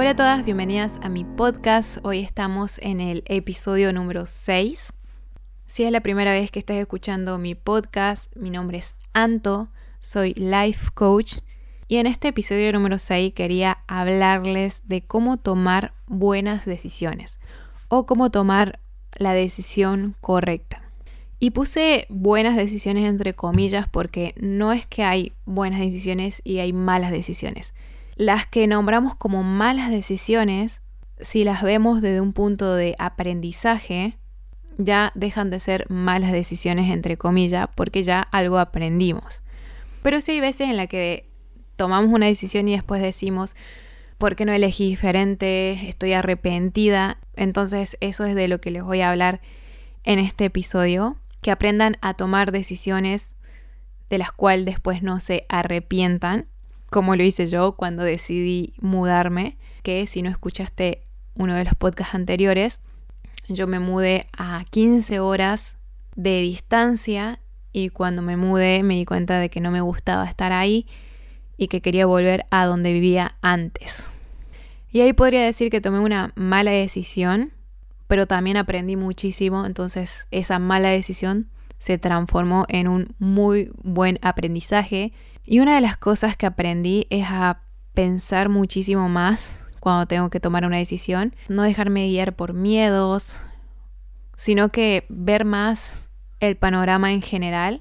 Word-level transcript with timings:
Hola 0.00 0.10
a 0.10 0.14
todas, 0.14 0.44
bienvenidas 0.44 0.96
a 1.02 1.08
mi 1.08 1.24
podcast. 1.24 1.98
Hoy 2.04 2.20
estamos 2.20 2.78
en 2.82 3.00
el 3.00 3.24
episodio 3.26 3.92
número 3.92 4.26
6. 4.26 4.92
Si 5.66 5.82
es 5.82 5.90
la 5.90 6.02
primera 6.02 6.30
vez 6.30 6.52
que 6.52 6.60
estás 6.60 6.76
escuchando 6.76 7.36
mi 7.36 7.56
podcast, 7.56 8.32
mi 8.36 8.50
nombre 8.50 8.78
es 8.78 8.94
Anto, 9.12 9.70
soy 9.98 10.34
life 10.34 10.90
coach 10.94 11.38
y 11.88 11.96
en 11.96 12.06
este 12.06 12.28
episodio 12.28 12.72
número 12.72 12.96
6 12.96 13.32
quería 13.34 13.78
hablarles 13.88 14.82
de 14.86 15.02
cómo 15.02 15.36
tomar 15.36 15.94
buenas 16.06 16.64
decisiones 16.64 17.40
o 17.88 18.06
cómo 18.06 18.30
tomar 18.30 18.78
la 19.16 19.32
decisión 19.32 20.14
correcta. 20.20 20.80
Y 21.40 21.50
puse 21.50 22.06
buenas 22.08 22.54
decisiones 22.54 23.04
entre 23.04 23.34
comillas 23.34 23.88
porque 23.88 24.32
no 24.36 24.72
es 24.72 24.86
que 24.86 25.02
hay 25.02 25.32
buenas 25.44 25.80
decisiones 25.80 26.40
y 26.44 26.60
hay 26.60 26.72
malas 26.72 27.10
decisiones. 27.10 27.74
Las 28.18 28.48
que 28.48 28.66
nombramos 28.66 29.14
como 29.14 29.44
malas 29.44 29.90
decisiones, 29.90 30.82
si 31.20 31.44
las 31.44 31.62
vemos 31.62 32.02
desde 32.02 32.20
un 32.20 32.32
punto 32.32 32.74
de 32.74 32.96
aprendizaje, 32.98 34.18
ya 34.76 35.12
dejan 35.14 35.50
de 35.50 35.60
ser 35.60 35.88
malas 35.88 36.32
decisiones 36.32 36.92
entre 36.92 37.16
comillas 37.16 37.68
porque 37.76 38.02
ya 38.02 38.20
algo 38.20 38.58
aprendimos. 38.58 39.40
Pero 40.02 40.20
sí 40.20 40.32
hay 40.32 40.40
veces 40.40 40.68
en 40.68 40.76
las 40.76 40.88
que 40.88 41.30
tomamos 41.76 42.12
una 42.12 42.26
decisión 42.26 42.66
y 42.66 42.72
después 42.72 43.00
decimos, 43.00 43.54
¿por 44.18 44.34
qué 44.34 44.44
no 44.44 44.52
elegí 44.52 44.88
diferente? 44.88 45.88
Estoy 45.88 46.12
arrepentida. 46.12 47.18
Entonces 47.36 47.96
eso 48.00 48.24
es 48.24 48.34
de 48.34 48.48
lo 48.48 48.60
que 48.60 48.72
les 48.72 48.82
voy 48.82 49.00
a 49.00 49.10
hablar 49.10 49.40
en 50.02 50.18
este 50.18 50.46
episodio 50.46 51.18
que 51.40 51.52
aprendan 51.52 51.98
a 52.00 52.14
tomar 52.14 52.50
decisiones 52.50 53.32
de 54.10 54.18
las 54.18 54.32
cuales 54.32 54.66
después 54.66 55.04
no 55.04 55.20
se 55.20 55.46
arrepientan, 55.48 56.48
como 56.90 57.16
lo 57.16 57.22
hice 57.22 57.46
yo 57.46 57.72
cuando 57.72 58.02
decidí 58.02 58.74
mudarme, 58.80 59.56
que 59.82 60.06
si 60.06 60.22
no 60.22 60.30
escuchaste 60.30 61.02
uno 61.34 61.54
de 61.54 61.64
los 61.64 61.74
podcasts 61.74 62.14
anteriores, 62.14 62.80
yo 63.48 63.66
me 63.66 63.78
mudé 63.78 64.26
a 64.36 64.64
15 64.70 65.20
horas 65.20 65.76
de 66.16 66.40
distancia 66.40 67.40
y 67.72 67.90
cuando 67.90 68.22
me 68.22 68.36
mudé 68.36 68.82
me 68.82 68.94
di 68.94 69.04
cuenta 69.04 69.38
de 69.38 69.48
que 69.48 69.60
no 69.60 69.70
me 69.70 69.80
gustaba 69.80 70.24
estar 70.26 70.52
ahí 70.52 70.86
y 71.56 71.68
que 71.68 71.80
quería 71.80 72.06
volver 72.06 72.44
a 72.50 72.66
donde 72.66 72.92
vivía 72.92 73.36
antes. 73.40 74.06
Y 74.90 75.00
ahí 75.00 75.12
podría 75.12 75.44
decir 75.44 75.70
que 75.70 75.80
tomé 75.80 76.00
una 76.00 76.32
mala 76.34 76.70
decisión 76.70 77.52
pero 78.08 78.26
también 78.26 78.56
aprendí 78.56 78.96
muchísimo, 78.96 79.64
entonces 79.66 80.26
esa 80.32 80.58
mala 80.58 80.88
decisión 80.88 81.46
se 81.78 81.98
transformó 81.98 82.64
en 82.68 82.88
un 82.88 83.14
muy 83.18 83.70
buen 83.82 84.18
aprendizaje. 84.22 85.12
Y 85.50 85.60
una 85.60 85.76
de 85.76 85.80
las 85.80 85.96
cosas 85.96 86.36
que 86.36 86.44
aprendí 86.44 87.06
es 87.08 87.26
a 87.30 87.62
pensar 87.94 88.50
muchísimo 88.50 89.08
más 89.08 89.64
cuando 89.80 90.04
tengo 90.04 90.28
que 90.28 90.40
tomar 90.40 90.66
una 90.66 90.76
decisión, 90.76 91.34
no 91.48 91.62
dejarme 91.62 92.06
guiar 92.06 92.36
por 92.36 92.52
miedos, 92.52 93.40
sino 94.36 94.68
que 94.68 95.06
ver 95.08 95.46
más 95.46 96.06
el 96.40 96.58
panorama 96.58 97.12
en 97.12 97.22
general. 97.22 97.80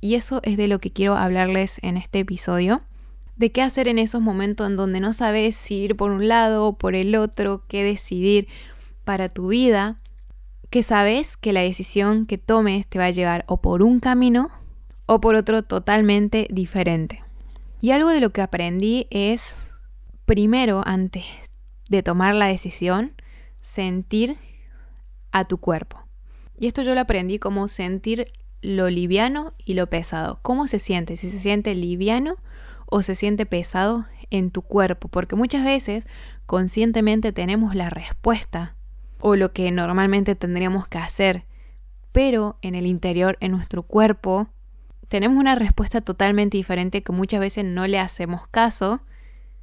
Y 0.00 0.14
eso 0.14 0.42
es 0.44 0.56
de 0.56 0.68
lo 0.68 0.78
que 0.78 0.92
quiero 0.92 1.16
hablarles 1.16 1.80
en 1.82 1.96
este 1.96 2.20
episodio, 2.20 2.82
de 3.34 3.50
qué 3.50 3.62
hacer 3.62 3.88
en 3.88 3.98
esos 3.98 4.22
momentos 4.22 4.68
en 4.68 4.76
donde 4.76 5.00
no 5.00 5.12
sabes 5.12 5.56
si 5.56 5.80
ir 5.80 5.96
por 5.96 6.12
un 6.12 6.28
lado 6.28 6.66
o 6.66 6.78
por 6.78 6.94
el 6.94 7.16
otro, 7.16 7.64
qué 7.66 7.82
decidir, 7.82 8.46
para 9.02 9.28
tu 9.28 9.48
vida 9.48 9.98
que 10.70 10.84
sabes 10.84 11.36
que 11.36 11.52
la 11.52 11.62
decisión 11.62 12.26
que 12.26 12.38
tomes 12.38 12.86
te 12.86 13.00
va 13.00 13.06
a 13.06 13.10
llevar 13.10 13.44
o 13.48 13.60
por 13.60 13.82
un 13.82 13.98
camino 13.98 14.52
o 15.12 15.20
por 15.20 15.34
otro 15.34 15.62
totalmente 15.62 16.48
diferente. 16.50 17.22
Y 17.82 17.90
algo 17.90 18.08
de 18.08 18.20
lo 18.20 18.30
que 18.30 18.40
aprendí 18.40 19.08
es, 19.10 19.54
primero, 20.24 20.80
antes 20.86 21.24
de 21.90 22.02
tomar 22.02 22.34
la 22.34 22.46
decisión, 22.46 23.12
sentir 23.60 24.38
a 25.30 25.44
tu 25.44 25.58
cuerpo. 25.58 26.02
Y 26.58 26.66
esto 26.66 26.80
yo 26.80 26.94
lo 26.94 27.02
aprendí 27.02 27.38
como 27.38 27.68
sentir 27.68 28.32
lo 28.62 28.88
liviano 28.88 29.52
y 29.62 29.74
lo 29.74 29.86
pesado. 29.90 30.38
¿Cómo 30.40 30.66
se 30.66 30.78
siente? 30.78 31.18
Si 31.18 31.30
se 31.30 31.38
siente 31.38 31.74
liviano 31.74 32.36
o 32.86 33.02
se 33.02 33.14
siente 33.14 33.44
pesado 33.44 34.06
en 34.30 34.50
tu 34.50 34.62
cuerpo. 34.62 35.08
Porque 35.08 35.36
muchas 35.36 35.62
veces 35.62 36.06
conscientemente 36.46 37.32
tenemos 37.32 37.74
la 37.74 37.90
respuesta 37.90 38.76
o 39.20 39.36
lo 39.36 39.52
que 39.52 39.70
normalmente 39.72 40.36
tendríamos 40.36 40.88
que 40.88 40.96
hacer, 40.96 41.44
pero 42.12 42.56
en 42.62 42.74
el 42.74 42.86
interior, 42.86 43.36
en 43.40 43.52
nuestro 43.52 43.82
cuerpo, 43.82 44.48
tenemos 45.12 45.36
una 45.36 45.56
respuesta 45.56 46.00
totalmente 46.00 46.56
diferente 46.56 47.02
que 47.02 47.12
muchas 47.12 47.38
veces 47.38 47.66
no 47.66 47.86
le 47.86 47.98
hacemos 47.98 48.48
caso 48.48 49.02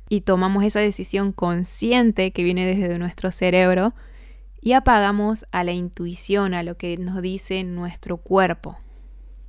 y 0.07 0.21
tomamos 0.21 0.63
esa 0.63 0.79
decisión 0.79 1.31
consciente 1.31 2.29
que 2.29 2.43
viene 2.43 2.67
desde 2.67 2.99
nuestro 2.99 3.31
cerebro 3.31 3.95
y 4.61 4.73
apagamos 4.73 5.47
a 5.51 5.63
la 5.63 5.71
intuición, 5.71 6.53
a 6.53 6.61
lo 6.61 6.77
que 6.77 6.95
nos 6.97 7.23
dice 7.23 7.63
nuestro 7.63 8.17
cuerpo. 8.17 8.77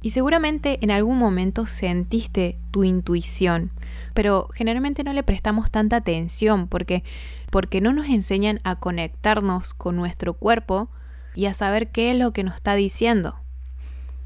Y 0.01 0.13
seguramente 0.13 0.79
en 0.81 0.91
algún 0.91 1.19
momento 1.19 1.67
sentiste 1.67 2.59
tu 2.71 2.83
intuición, 2.83 3.71
pero 4.15 4.49
generalmente 4.55 5.05
no 5.05 5.13
le 5.13 5.23
prestamos 5.23 5.71
tanta 5.71 5.97
atención 5.97 6.67
porque 6.67 7.05
porque 7.51 7.83
no 7.83 7.93
nos 7.93 8.09
enseñan 8.09 8.59
a 8.65 8.77
conectarnos 8.77 9.75
con 9.75 9.97
nuestro 9.97 10.33
cuerpo 10.33 10.89
y 11.35 11.45
a 11.45 11.53
saber 11.53 11.91
qué 11.91 12.13
es 12.13 12.17
lo 12.17 12.33
que 12.33 12.43
nos 12.43 12.55
está 12.55 12.75
diciendo. 12.75 13.37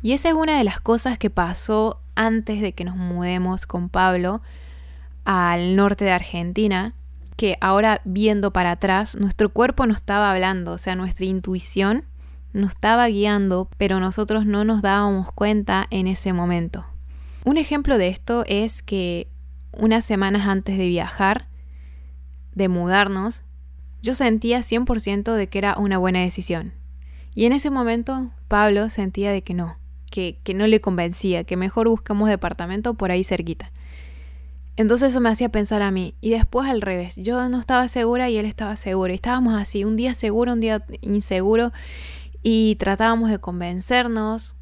Y 0.05 0.13
esa 0.13 0.29
es 0.29 0.35
una 0.35 0.59
de 0.59 0.65
las 0.65 0.83
cosas 0.83 1.17
que 1.17 1.31
pasó 1.31 1.99
antes 2.15 2.61
de 2.61 2.75
que 2.75 2.85
nos 2.85 2.95
mudemos 2.95 3.65
con 3.65 3.89
Pablo 3.89 4.43
al 5.25 5.77
norte 5.77 6.05
de 6.05 6.13
Argentina, 6.13 6.93
que 7.39 7.57
ahora 7.63 8.03
viendo 8.05 8.53
para 8.53 8.73
atrás, 8.73 9.17
nuestro 9.17 9.49
cuerpo 9.49 9.87
nos 9.87 9.97
estaba 9.97 10.31
hablando, 10.31 10.73
o 10.73 10.79
sea, 10.79 10.95
nuestra 10.95 11.25
intuición 11.25 12.05
nos 12.53 12.73
estaba 12.73 13.07
guiando, 13.09 13.71
pero 13.79 13.99
nosotros 13.99 14.45
no 14.45 14.63
nos 14.63 14.83
dábamos 14.83 15.33
cuenta 15.33 15.87
en 15.89 16.07
ese 16.07 16.35
momento. 16.35 16.85
Un 17.47 17.57
ejemplo 17.57 17.97
de 17.97 18.09
esto 18.09 18.45
es 18.47 18.83
que 18.83 19.29
unas 19.73 20.05
semanas 20.05 20.47
antes 20.47 20.77
de 20.77 20.87
viajar, 20.87 21.49
de 22.53 22.69
mudarnos, 22.69 23.43
yo 24.03 24.15
sentía 24.15 24.59
100% 24.59 25.33
de 25.33 25.49
que 25.49 25.57
era 25.57 25.77
una 25.79 25.97
buena 25.97 26.21
decisión. 26.21 26.75
Y 27.35 27.47
en 27.47 27.55
ese 27.55 27.71
momento 27.71 28.33
Pablo 28.49 28.91
sentía 28.91 29.33
de 29.33 29.43
que 29.43 29.55
no, 29.55 29.79
que, 30.15 30.55
no 30.55 30.69
le 30.69 30.81
convencía, 30.81 31.43
que 31.43 31.57
mejor 31.57 31.89
buscamos 31.89 32.29
departamento 32.29 32.95
por 32.95 33.11
ahí 33.11 33.25
cerquita. 33.25 33.73
Entonces 34.77 35.11
eso 35.11 35.21
me 35.21 35.29
hacía 35.29 35.49
pensar 35.49 35.83
a 35.83 35.91
mí. 35.91 36.15
Y 36.21 36.31
después 36.31 36.69
al 36.69 36.83
revés, 36.83 37.17
yo 37.17 37.49
no 37.49 37.59
estaba 37.59 37.89
segura 37.89 38.31
y 38.31 38.37
él 38.37 38.47
estaba 38.47 38.77
seguro. 38.77 39.13
Y 39.13 39.17
estábamos 39.17 39.61
así, 39.61 39.83
un 39.83 39.97
día 39.97 40.15
seguro, 40.15 40.53
un 40.53 40.61
día 40.61 40.85
inseguro. 41.01 41.73
Y 42.45 42.77
tratábamos 42.77 43.31
de 43.31 43.41
convencernos. 43.41 44.55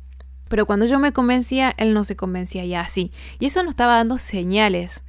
Pero 0.49 0.65
cuando 0.65 0.87
yo 0.87 0.99
me 0.99 1.13
convencía, 1.13 1.75
él 1.77 1.93
no 1.93 2.05
se 2.05 2.17
convencía 2.17 2.65
ya 2.65 2.81
así. 2.81 3.13
Y 3.39 3.47
eso 3.47 3.63
nos 3.63 3.73
estaba 3.73 3.97
dando 3.97 4.17
señales. 4.17 5.03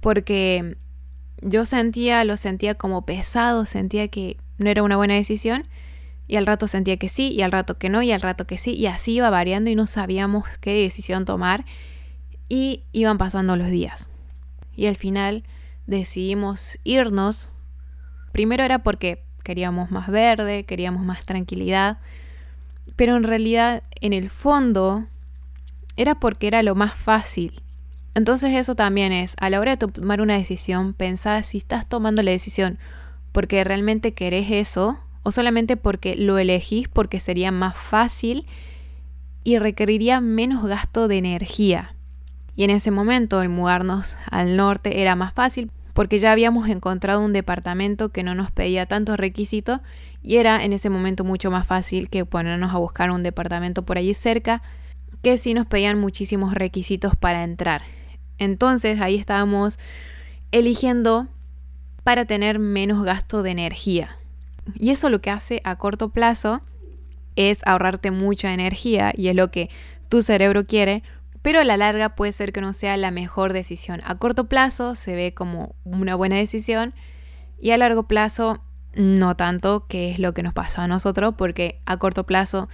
Porque 0.00 0.76
yo 1.40 1.64
sentía, 1.64 2.24
lo 2.24 2.36
sentía 2.36 2.74
como 2.74 3.06
pesado, 3.06 3.64
sentía 3.64 4.08
que 4.08 4.38
no 4.58 4.70
era 4.70 4.82
una 4.82 4.96
buena 4.96 5.14
decisión 5.14 5.68
y 6.26 6.36
al 6.36 6.46
rato 6.46 6.66
sentía 6.66 6.96
que 6.96 7.08
sí 7.08 7.30
y 7.32 7.42
al 7.42 7.52
rato 7.52 7.78
que 7.78 7.88
no 7.88 8.02
y 8.02 8.12
al 8.12 8.20
rato 8.20 8.46
que 8.46 8.58
sí 8.58 8.74
y 8.74 8.86
así 8.86 9.14
iba 9.14 9.30
variando 9.30 9.70
y 9.70 9.74
no 9.74 9.86
sabíamos 9.86 10.44
qué 10.60 10.72
decisión 10.82 11.24
tomar 11.24 11.64
y 12.48 12.82
iban 12.92 13.18
pasando 13.18 13.56
los 13.56 13.68
días. 13.68 14.08
Y 14.76 14.86
al 14.86 14.96
final 14.96 15.44
decidimos 15.86 16.78
irnos. 16.84 17.52
Primero 18.32 18.64
era 18.64 18.82
porque 18.82 19.22
queríamos 19.42 19.90
más 19.90 20.08
verde, 20.08 20.64
queríamos 20.64 21.04
más 21.04 21.24
tranquilidad, 21.24 21.98
pero 22.96 23.16
en 23.16 23.24
realidad 23.24 23.82
en 24.00 24.12
el 24.12 24.30
fondo 24.30 25.06
era 25.96 26.14
porque 26.14 26.46
era 26.46 26.62
lo 26.62 26.74
más 26.74 26.94
fácil 26.94 27.62
entonces 28.14 28.52
eso 28.54 28.76
también 28.76 29.12
es, 29.12 29.34
a 29.40 29.50
la 29.50 29.60
hora 29.60 29.76
de 29.76 29.88
tomar 29.88 30.20
una 30.20 30.36
decisión, 30.36 30.94
pensar 30.94 31.42
si 31.42 31.58
estás 31.58 31.88
tomando 31.88 32.22
la 32.22 32.30
decisión 32.30 32.78
porque 33.32 33.64
realmente 33.64 34.14
querés 34.14 34.50
eso 34.50 35.00
o 35.24 35.32
solamente 35.32 35.76
porque 35.76 36.14
lo 36.14 36.38
elegís 36.38 36.86
porque 36.86 37.18
sería 37.18 37.50
más 37.50 37.76
fácil 37.76 38.46
y 39.42 39.58
requeriría 39.58 40.20
menos 40.20 40.64
gasto 40.64 41.08
de 41.08 41.18
energía. 41.18 41.96
Y 42.54 42.62
en 42.62 42.70
ese 42.70 42.92
momento 42.92 43.42
el 43.42 43.48
mudarnos 43.48 44.16
al 44.30 44.56
norte 44.56 45.02
era 45.02 45.16
más 45.16 45.34
fácil 45.34 45.72
porque 45.92 46.18
ya 46.18 46.32
habíamos 46.32 46.68
encontrado 46.68 47.20
un 47.20 47.32
departamento 47.32 48.10
que 48.10 48.22
no 48.22 48.34
nos 48.34 48.50
pedía 48.50 48.86
tantos 48.86 49.16
requisitos 49.16 49.80
y 50.22 50.36
era 50.36 50.64
en 50.64 50.72
ese 50.72 50.90
momento 50.90 51.24
mucho 51.24 51.50
más 51.50 51.66
fácil 51.66 52.08
que 52.08 52.24
ponernos 52.24 52.74
a 52.74 52.78
buscar 52.78 53.10
un 53.10 53.22
departamento 53.22 53.82
por 53.82 53.98
allí 53.98 54.14
cerca 54.14 54.62
que 55.22 55.38
si 55.38 55.54
nos 55.54 55.66
pedían 55.66 55.98
muchísimos 55.98 56.54
requisitos 56.54 57.16
para 57.16 57.44
entrar. 57.44 57.82
Entonces 58.38 59.00
ahí 59.00 59.16
estábamos 59.16 59.78
eligiendo 60.52 61.28
para 62.02 62.26
tener 62.26 62.58
menos 62.58 63.02
gasto 63.04 63.42
de 63.42 63.50
energía. 63.50 64.18
Y 64.74 64.90
eso 64.90 65.08
lo 65.08 65.20
que 65.20 65.30
hace 65.30 65.60
a 65.64 65.76
corto 65.76 66.08
plazo 66.10 66.62
es 67.36 67.58
ahorrarte 67.66 68.10
mucha 68.10 68.52
energía 68.52 69.12
y 69.14 69.28
es 69.28 69.36
lo 69.36 69.50
que 69.50 69.68
tu 70.08 70.22
cerebro 70.22 70.66
quiere, 70.66 71.02
pero 71.42 71.60
a 71.60 71.64
la 71.64 71.76
larga 71.76 72.14
puede 72.14 72.32
ser 72.32 72.52
que 72.52 72.60
no 72.60 72.72
sea 72.72 72.96
la 72.96 73.10
mejor 73.10 73.52
decisión. 73.52 74.00
A 74.04 74.14
corto 74.14 74.48
plazo 74.48 74.94
se 74.94 75.14
ve 75.14 75.34
como 75.34 75.74
una 75.84 76.14
buena 76.14 76.36
decisión 76.36 76.94
Y 77.60 77.70
a 77.70 77.78
largo 77.78 78.04
plazo, 78.04 78.62
no 78.94 79.36
tanto, 79.36 79.86
que 79.86 80.10
es 80.10 80.18
lo 80.18 80.34
que 80.34 80.42
nos 80.42 80.54
pasó 80.54 80.82
a 80.82 80.88
nosotros, 80.88 81.34
porque 81.36 81.80
a 81.86 81.98
corto 81.98 82.24
plazo 82.24 82.68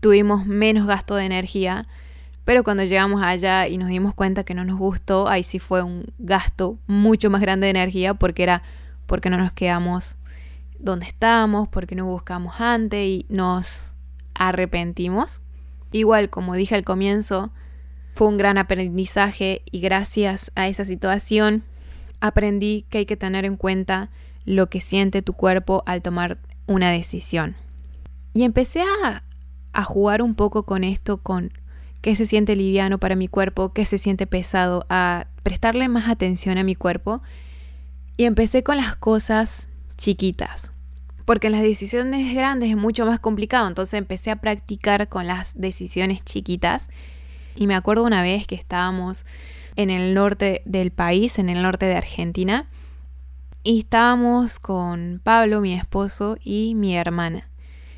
tuvimos 0.00 0.46
menos 0.46 0.86
gasto 0.86 1.14
de 1.14 1.24
energía, 1.24 1.86
pero 2.44 2.62
cuando 2.62 2.84
llegamos 2.84 3.22
allá 3.22 3.68
y 3.68 3.78
nos 3.78 3.88
dimos 3.88 4.14
cuenta 4.14 4.44
que 4.44 4.54
no 4.54 4.64
nos 4.64 4.78
gustó, 4.78 5.28
ahí 5.28 5.42
sí 5.42 5.58
fue 5.58 5.82
un 5.82 6.12
gasto 6.18 6.78
mucho 6.86 7.30
más 7.30 7.40
grande 7.40 7.66
de 7.66 7.70
energía 7.70 8.14
porque 8.14 8.42
era 8.42 8.62
porque 9.06 9.30
no 9.30 9.36
nos 9.36 9.52
quedamos 9.52 10.16
donde 10.78 11.06
estábamos, 11.06 11.68
porque 11.68 11.94
no 11.94 12.06
buscamos 12.06 12.60
antes 12.60 13.06
y 13.06 13.26
nos 13.28 13.90
arrepentimos. 14.34 15.40
Igual, 15.92 16.30
como 16.30 16.54
dije 16.54 16.74
al 16.74 16.84
comienzo, 16.84 17.52
fue 18.14 18.28
un 18.28 18.36
gran 18.36 18.58
aprendizaje 18.58 19.62
y 19.70 19.80
gracias 19.80 20.50
a 20.54 20.68
esa 20.68 20.84
situación 20.84 21.64
aprendí 22.20 22.86
que 22.88 22.98
hay 22.98 23.06
que 23.06 23.16
tener 23.16 23.44
en 23.44 23.56
cuenta 23.56 24.10
lo 24.44 24.68
que 24.68 24.80
siente 24.80 25.22
tu 25.22 25.34
cuerpo 25.34 25.82
al 25.86 26.02
tomar 26.02 26.38
una 26.66 26.90
decisión. 26.90 27.56
Y 28.32 28.44
empecé 28.44 28.82
a, 28.82 29.24
a 29.72 29.84
jugar 29.84 30.22
un 30.22 30.34
poco 30.34 30.64
con 30.64 30.84
esto, 30.84 31.18
con 31.18 31.52
qué 32.00 32.16
se 32.16 32.26
siente 32.26 32.56
liviano 32.56 32.98
para 32.98 33.16
mi 33.16 33.28
cuerpo, 33.28 33.72
qué 33.72 33.84
se 33.84 33.98
siente 33.98 34.26
pesado, 34.26 34.86
a 34.90 35.26
prestarle 35.42 35.88
más 35.88 36.08
atención 36.08 36.58
a 36.58 36.64
mi 36.64 36.74
cuerpo. 36.74 37.22
Y 38.16 38.24
empecé 38.24 38.62
con 38.62 38.76
las 38.76 38.96
cosas 38.96 39.68
chiquitas, 39.96 40.70
porque 41.24 41.46
en 41.46 41.52
las 41.52 41.62
decisiones 41.62 42.34
grandes 42.34 42.70
es 42.70 42.76
mucho 42.76 43.06
más 43.06 43.20
complicado, 43.20 43.66
entonces 43.68 43.98
empecé 43.98 44.30
a 44.30 44.36
practicar 44.36 45.08
con 45.08 45.26
las 45.26 45.52
decisiones 45.54 46.24
chiquitas. 46.24 46.88
Y 47.56 47.66
me 47.66 47.74
acuerdo 47.74 48.04
una 48.04 48.22
vez 48.22 48.46
que 48.46 48.56
estábamos 48.56 49.26
en 49.76 49.90
el 49.90 50.14
norte 50.14 50.62
del 50.64 50.90
país, 50.90 51.38
en 51.38 51.48
el 51.48 51.62
norte 51.62 51.86
de 51.86 51.96
Argentina, 51.96 52.68
y 53.62 53.78
estábamos 53.78 54.58
con 54.58 55.20
Pablo, 55.24 55.60
mi 55.60 55.72
esposo, 55.72 56.36
y 56.44 56.74
mi 56.74 56.96
hermana. 56.96 57.48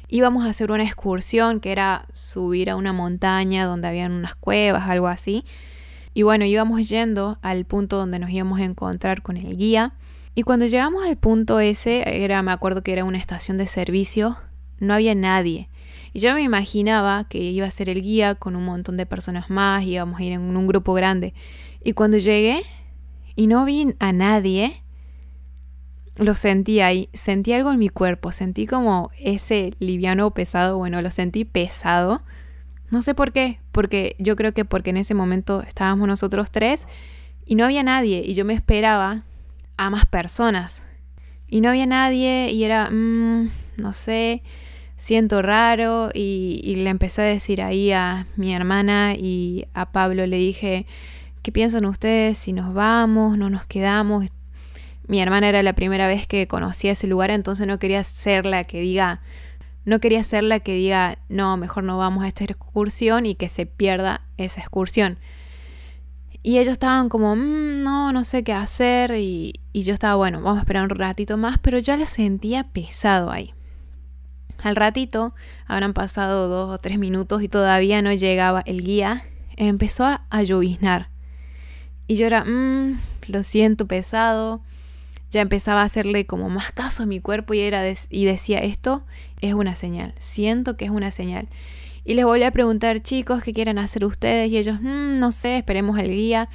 Íbamos 0.09 0.47
a 0.47 0.51
hacer 0.51 0.71
una 0.71 0.85
excursión 0.85 1.59
que 1.59 1.73
era 1.73 2.07
subir 2.13 2.71
a 2.71 2.77
una 2.77 2.93
montaña 2.93 3.67
donde 3.67 3.89
habían 3.89 4.13
unas 4.13 4.37
cuevas, 4.37 4.89
algo 4.89 5.09
así. 5.09 5.45
Y 6.15 6.23
bueno, 6.23 6.45
íbamos 6.45 6.89
yendo 6.89 7.39
al 7.43 7.65
punto 7.65 7.97
donde 7.97 8.21
nos 8.21 8.31
íbamos 8.31 8.61
a 8.61 8.65
encontrar 8.65 9.23
con 9.23 9.37
el 9.37 9.57
guía. 9.57 9.95
Y 10.39 10.43
cuando 10.43 10.67
llegamos 10.67 11.03
al 11.07 11.17
punto 11.17 11.61
ese, 11.61 12.23
era, 12.23 12.43
me 12.43 12.53
acuerdo 12.53 12.83
que 12.83 12.93
era 12.93 13.05
una 13.05 13.17
estación 13.17 13.57
de 13.57 13.67
servicio, 13.67 14.37
no 14.79 14.93
había 14.93 15.15
nadie. 15.15 15.71
Y 16.13 16.21
yo 16.21 16.35
me 16.35 16.43
imaginaba 16.43 17.27
que 17.27 17.39
iba 17.39 17.67
a 17.67 17.71
ser 17.71 17.89
el 17.89 18.03
guía 18.03 18.35
con 18.35 18.55
un 18.55 18.67
montón 18.67 18.99
de 18.99 19.07
personas 19.07 19.49
más, 19.49 19.85
íbamos 19.85 20.21
a 20.21 20.25
ir 20.25 20.33
en 20.33 20.43
un 20.43 20.67
grupo 20.67 20.93
grande. 20.93 21.33
Y 21.83 21.95
cuando 21.95 22.19
llegué 22.19 22.61
y 23.35 23.47
no 23.47 23.65
vi 23.65 23.95
a 23.99 24.13
nadie, 24.13 24.83
lo 26.17 26.35
sentí 26.35 26.81
ahí, 26.81 27.09
sentí 27.15 27.55
algo 27.55 27.73
en 27.73 27.79
mi 27.79 27.89
cuerpo, 27.89 28.31
sentí 28.31 28.67
como 28.67 29.11
ese 29.19 29.73
liviano 29.79 30.31
pesado, 30.33 30.77
bueno, 30.77 31.01
lo 31.01 31.11
sentí 31.11 31.47
pesado. 31.47 32.21
No 32.91 33.01
sé 33.01 33.15
por 33.15 33.33
qué, 33.33 33.59
porque 33.73 34.17
yo 34.19 34.37
creo 34.37 34.53
que 34.53 34.67
porque 34.67 34.91
en 34.91 34.99
ese 34.99 35.15
momento 35.15 35.63
estábamos 35.63 36.07
nosotros 36.09 36.51
tres 36.51 36.87
y 37.47 37.55
no 37.55 37.65
había 37.65 37.83
nadie 37.83 38.21
y 38.23 38.35
yo 38.35 38.45
me 38.45 38.53
esperaba 38.53 39.25
a 39.77 39.91
más 39.91 40.07
personas. 40.07 40.83
Y 41.49 41.61
no 41.61 41.69
había 41.71 41.87
nadie 41.87 42.51
y 42.51 42.65
era, 42.65 42.91
mm, 42.91 43.51
no 43.77 43.93
sé, 43.93 44.43
siento 44.97 45.43
raro 45.43 46.11
y, 46.13 46.61
y 46.65 46.77
le 46.77 46.91
empecé 46.91 47.23
a 47.23 47.27
decir 47.27 47.63
ahí 47.63 47.93
a 47.93 48.27
mi 48.37 48.55
hermana 48.55 49.15
y 49.15 49.67
a 49.75 49.93
Pablo 49.93 50.27
le 50.27 50.37
dije, 50.37 50.87
¿qué 51.43 51.53
piensan 51.53 51.85
ustedes 51.85 52.39
si 52.39 52.53
nos 52.53 52.75
vamos, 52.75 53.39
no 53.39 53.51
nos 53.51 53.67
quedamos? 53.67 54.27
Mi 55.07 55.21
hermana 55.21 55.49
era 55.49 55.63
la 55.63 55.75
primera 55.75 56.09
vez 56.09 56.27
que 56.27 56.49
conocía 56.49 56.93
ese 56.93 57.07
lugar, 57.07 57.31
entonces 57.31 57.67
no 57.67 57.79
quería 57.79 58.03
ser 58.03 58.45
la 58.45 58.65
que 58.65 58.81
diga, 58.81 59.21
no 59.85 60.01
quería 60.01 60.25
ser 60.25 60.43
la 60.43 60.59
que 60.59 60.75
diga, 60.75 61.19
no, 61.29 61.57
mejor 61.57 61.85
no 61.85 61.97
vamos 61.97 62.25
a 62.25 62.29
esta 62.29 62.43
excursión 62.43 63.25
y 63.25 63.37
que 63.37 63.49
se 63.49 63.67
pierda 63.67 64.23
esa 64.37 64.61
excursión. 64.61 65.19
Y 66.47 66.61
ellos 66.61 66.75
estaban 66.75 67.09
como, 67.09 67.35
mm, 67.35 67.83
no, 67.83 68.13
no 68.13 68.23
sé 68.23 68.45
qué 68.45 68.53
hacer. 68.53 69.17
Y, 69.17 69.55
y, 69.73 69.83
yo 69.83 69.93
estaba, 69.93 70.15
bueno, 70.15 70.41
vamos 70.41 70.59
a 70.59 70.61
esperar 70.61 70.85
un 70.85 70.91
ratito 70.91 71.37
más, 71.37 71.59
pero 71.59 71.81
yo 71.81 71.97
lo 71.97 72.07
sentía 72.07 72.69
pesado 72.73 73.33
ahí. 73.33 73.53
Al 74.63 74.77
ratito, 74.77 75.35
habrán 75.67 75.93
pasado 75.93 76.47
dos 76.47 76.73
o 76.73 76.79
tres 76.79 77.01
minutos 77.01 77.43
y 77.43 77.49
todavía 77.49 78.01
no 78.01 78.13
llegaba 78.13 78.63
el 78.65 78.85
guía. 78.85 79.25
Empezó 79.57 80.05
a, 80.05 80.25
a 80.31 80.45
lloviznar. 80.45 81.09
Y 82.07 82.15
yo 82.15 82.27
era, 82.27 82.45
mmm, 82.45 83.01
lo 83.27 83.43
siento 83.43 83.89
pesado. 83.89 84.61
Ya 85.33 85.41
empezaba 85.41 85.83
a 85.83 85.87
hacerle 85.87 86.27
como 86.27 86.49
más 86.49 86.71
caso 86.71 87.03
a 87.03 87.07
mi 87.07 87.19
cuerpo 87.19 87.55
y, 87.55 87.59
era 87.59 87.83
y 88.09 88.25
decía, 88.25 88.59
esto 88.59 89.03
es 89.41 89.53
una 89.53 89.75
señal, 89.75 90.15
siento 90.21 90.77
que 90.77 90.85
es 90.85 90.93
una 90.93 91.11
señal. 91.11 91.49
Y 92.07 92.15
les 92.15 92.25
volví 92.25 92.45
a 92.45 92.53
preguntar, 92.53 93.03
chicos, 93.03 93.43
¿qué 93.43 93.53
quieren 93.53 93.79
hacer 93.79 94.05
ustedes? 94.05 94.49
Y 94.49 94.59
ellos, 94.59 94.81
mmm, 94.81 95.19
no 95.19 95.33
sé, 95.33 95.59
esperemos 95.59 95.99
el 95.99 96.11
guía. 96.11 96.49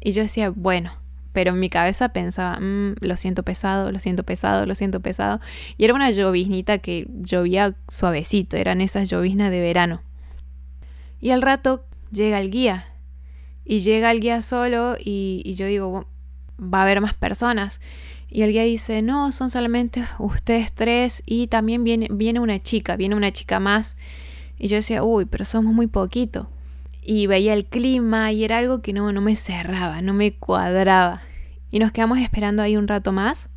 Y 0.00 0.12
yo 0.12 0.22
decía, 0.22 0.50
bueno, 0.50 0.92
pero 1.32 1.50
en 1.50 1.58
mi 1.58 1.68
cabeza 1.68 2.10
pensaba, 2.10 2.60
mmm, 2.60 2.94
lo 3.00 3.16
siento 3.16 3.42
pesado, 3.42 3.90
lo 3.90 3.98
siento 3.98 4.22
pesado, 4.22 4.66
lo 4.66 4.76
siento 4.76 5.00
pesado. 5.00 5.40
Y 5.76 5.84
era 5.84 5.94
una 5.94 6.12
lloviznita 6.12 6.78
que 6.78 7.08
llovía 7.22 7.74
suavecito, 7.88 8.56
eran 8.56 8.80
esas 8.80 9.10
lloviznas 9.10 9.50
de 9.50 9.60
verano. 9.60 10.00
Y 11.20 11.30
al 11.30 11.42
rato 11.42 11.84
llega 12.12 12.40
el 12.40 12.52
guía 12.52 12.86
y 13.64 13.80
llega 13.80 14.12
el 14.12 14.20
guía 14.20 14.42
solo 14.42 14.94
y, 14.96 15.54
yo 15.56 15.66
digo, 15.66 16.06
va 16.60 16.78
a 16.78 16.82
haber 16.82 17.00
más 17.00 17.14
personas. 17.14 17.80
Y 18.30 18.42
el 18.42 18.52
guía 18.52 18.62
dice, 18.62 19.02
no, 19.02 19.32
son 19.32 19.50
solamente 19.50 20.04
ustedes 20.20 20.72
tres 20.72 21.24
y 21.26 21.48
también 21.48 21.82
viene, 21.82 22.06
viene 22.12 22.38
una 22.38 22.62
chica, 22.62 22.94
viene 22.94 23.16
una 23.16 23.32
chica 23.32 23.58
más. 23.58 23.96
Y 24.58 24.68
yo 24.68 24.76
decía, 24.76 25.02
uy, 25.02 25.24
pero 25.24 25.44
somos 25.44 25.74
muy 25.74 25.86
poquito. 25.86 26.48
Y 27.02 27.26
veía 27.26 27.54
el 27.54 27.66
clima 27.66 28.32
y 28.32 28.44
era 28.44 28.58
algo 28.58 28.80
que 28.80 28.92
no, 28.92 29.12
no 29.12 29.20
me 29.20 29.36
cerraba, 29.36 30.00
no 30.02 30.14
me 30.14 30.32
cuadraba. 30.32 31.22
Y 31.70 31.78
nos 31.78 31.92
quedamos 31.92 32.18
esperando 32.18 32.62
ahí 32.62 32.76
un 32.76 32.88
rato 32.88 33.12
más 33.12 33.48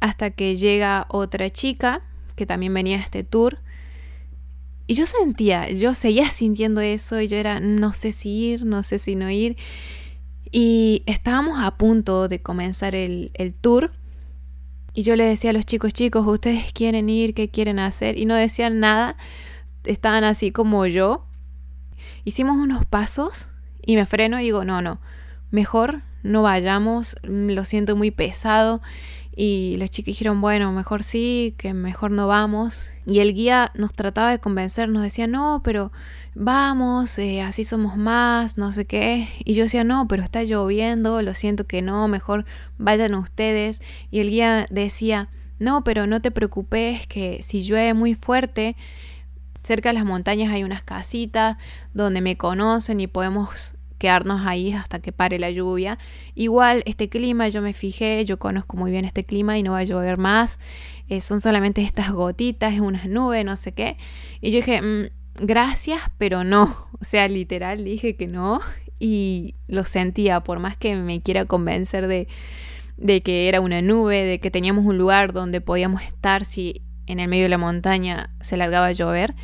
hasta 0.00 0.30
que 0.30 0.56
llega 0.56 1.06
otra 1.08 1.50
chica 1.50 2.02
que 2.36 2.46
también 2.46 2.74
venía 2.74 2.96
a 2.96 3.00
este 3.00 3.22
tour 3.22 3.60
y 4.86 4.94
yo 4.94 5.06
sentía, 5.06 5.70
yo 5.70 5.94
seguía 5.94 6.30
sintiendo 6.30 6.80
eso 6.80 7.20
y 7.20 7.28
yo 7.28 7.36
era, 7.36 7.60
no 7.60 7.92
sé 7.92 8.12
si 8.12 8.30
ir, 8.30 8.64
no 8.64 8.82
sé 8.82 8.98
si 8.98 9.14
no 9.14 9.30
ir. 9.30 9.56
Y 10.50 11.02
estábamos 11.06 11.58
a 11.62 11.76
punto 11.76 12.28
de 12.28 12.40
comenzar 12.40 12.94
el, 12.94 13.30
el 13.34 13.54
tour. 13.54 13.92
Y 14.92 15.02
yo 15.02 15.16
le 15.16 15.24
decía 15.24 15.50
a 15.50 15.52
los 15.52 15.66
chicos, 15.66 15.92
chicos, 15.92 16.24
¿ustedes 16.26 16.72
quieren 16.72 17.08
ir? 17.08 17.34
¿Qué 17.34 17.48
quieren 17.48 17.78
hacer? 17.78 18.18
Y 18.18 18.26
no 18.26 18.34
decían 18.34 18.78
nada. 18.78 19.16
Estaban 19.84 20.24
así 20.24 20.50
como 20.50 20.86
yo. 20.86 21.26
Hicimos 22.24 22.56
unos 22.56 22.84
pasos 22.86 23.48
y 23.84 23.96
me 23.96 24.06
freno 24.06 24.40
y 24.40 24.44
digo, 24.44 24.64
no, 24.64 24.82
no, 24.82 25.00
mejor 25.50 26.02
no 26.22 26.42
vayamos, 26.42 27.16
lo 27.22 27.64
siento 27.64 27.96
muy 27.96 28.10
pesado. 28.10 28.80
Y 29.36 29.76
los 29.78 29.90
chicos 29.90 30.06
dijeron, 30.06 30.40
bueno, 30.40 30.72
mejor 30.72 31.02
sí, 31.02 31.54
que 31.58 31.74
mejor 31.74 32.10
no 32.10 32.26
vamos. 32.26 32.84
Y 33.04 33.18
el 33.18 33.34
guía 33.34 33.72
nos 33.74 33.92
trataba 33.92 34.30
de 34.30 34.38
convencer, 34.38 34.88
nos 34.88 35.02
decía, 35.02 35.26
no, 35.26 35.60
pero 35.64 35.92
vamos, 36.34 37.18
eh, 37.18 37.42
así 37.42 37.64
somos 37.64 37.96
más, 37.96 38.56
no 38.58 38.72
sé 38.72 38.86
qué. 38.86 39.28
Y 39.44 39.54
yo 39.54 39.64
decía, 39.64 39.84
no, 39.84 40.06
pero 40.08 40.22
está 40.22 40.42
lloviendo, 40.44 41.20
lo 41.20 41.34
siento 41.34 41.66
que 41.66 41.82
no, 41.82 42.06
mejor 42.08 42.44
vayan 42.78 43.14
ustedes. 43.14 43.82
Y 44.10 44.20
el 44.20 44.30
guía 44.30 44.66
decía, 44.70 45.28
no, 45.58 45.84
pero 45.84 46.06
no 46.06 46.20
te 46.20 46.30
preocupes, 46.30 47.06
que 47.06 47.40
si 47.42 47.62
llueve 47.62 47.92
muy 47.92 48.14
fuerte, 48.14 48.76
cerca 49.64 49.88
de 49.88 49.94
las 49.94 50.04
montañas 50.04 50.52
hay 50.52 50.62
unas 50.62 50.82
casitas 50.82 51.56
donde 51.92 52.20
me 52.20 52.36
conocen 52.36 53.00
y 53.00 53.06
podemos 53.06 53.74
quedarnos 53.98 54.46
ahí 54.46 54.72
hasta 54.72 55.00
que 55.00 55.12
pare 55.12 55.38
la 55.38 55.50
lluvia. 55.50 55.98
Igual 56.34 56.82
este 56.86 57.08
clima, 57.08 57.48
yo 57.48 57.62
me 57.62 57.72
fijé, 57.72 58.24
yo 58.24 58.38
conozco 58.38 58.76
muy 58.76 58.90
bien 58.90 59.04
este 59.04 59.24
clima 59.24 59.58
y 59.58 59.62
no 59.62 59.72
va 59.72 59.78
a 59.78 59.84
llover 59.84 60.18
más. 60.18 60.58
Eh, 61.08 61.20
son 61.20 61.40
solamente 61.40 61.82
estas 61.82 62.12
gotitas, 62.12 62.78
unas 62.78 63.06
nubes, 63.06 63.44
no 63.44 63.56
sé 63.56 63.72
qué. 63.72 63.96
Y 64.40 64.50
yo 64.50 64.56
dije, 64.56 64.82
mm, 64.82 65.44
gracias, 65.46 66.00
pero 66.18 66.44
no. 66.44 66.88
O 67.00 67.04
sea, 67.04 67.28
literal 67.28 67.84
dije 67.84 68.16
que 68.16 68.26
no 68.26 68.60
y 69.00 69.54
lo 69.68 69.84
sentía, 69.84 70.40
por 70.40 70.58
más 70.58 70.76
que 70.76 70.94
me 70.96 71.20
quiera 71.22 71.46
convencer 71.46 72.06
de, 72.06 72.28
de 72.96 73.22
que 73.22 73.48
era 73.48 73.60
una 73.60 73.82
nube, 73.82 74.22
de 74.22 74.38
que 74.38 74.50
teníamos 74.50 74.84
un 74.84 74.98
lugar 74.98 75.32
donde 75.32 75.60
podíamos 75.60 76.02
estar 76.02 76.44
si 76.44 76.82
en 77.06 77.20
el 77.20 77.28
medio 77.28 77.44
de 77.44 77.50
la 77.50 77.58
montaña 77.58 78.30
se 78.40 78.56
largaba 78.56 78.86
a 78.86 78.92
llover, 78.92 79.34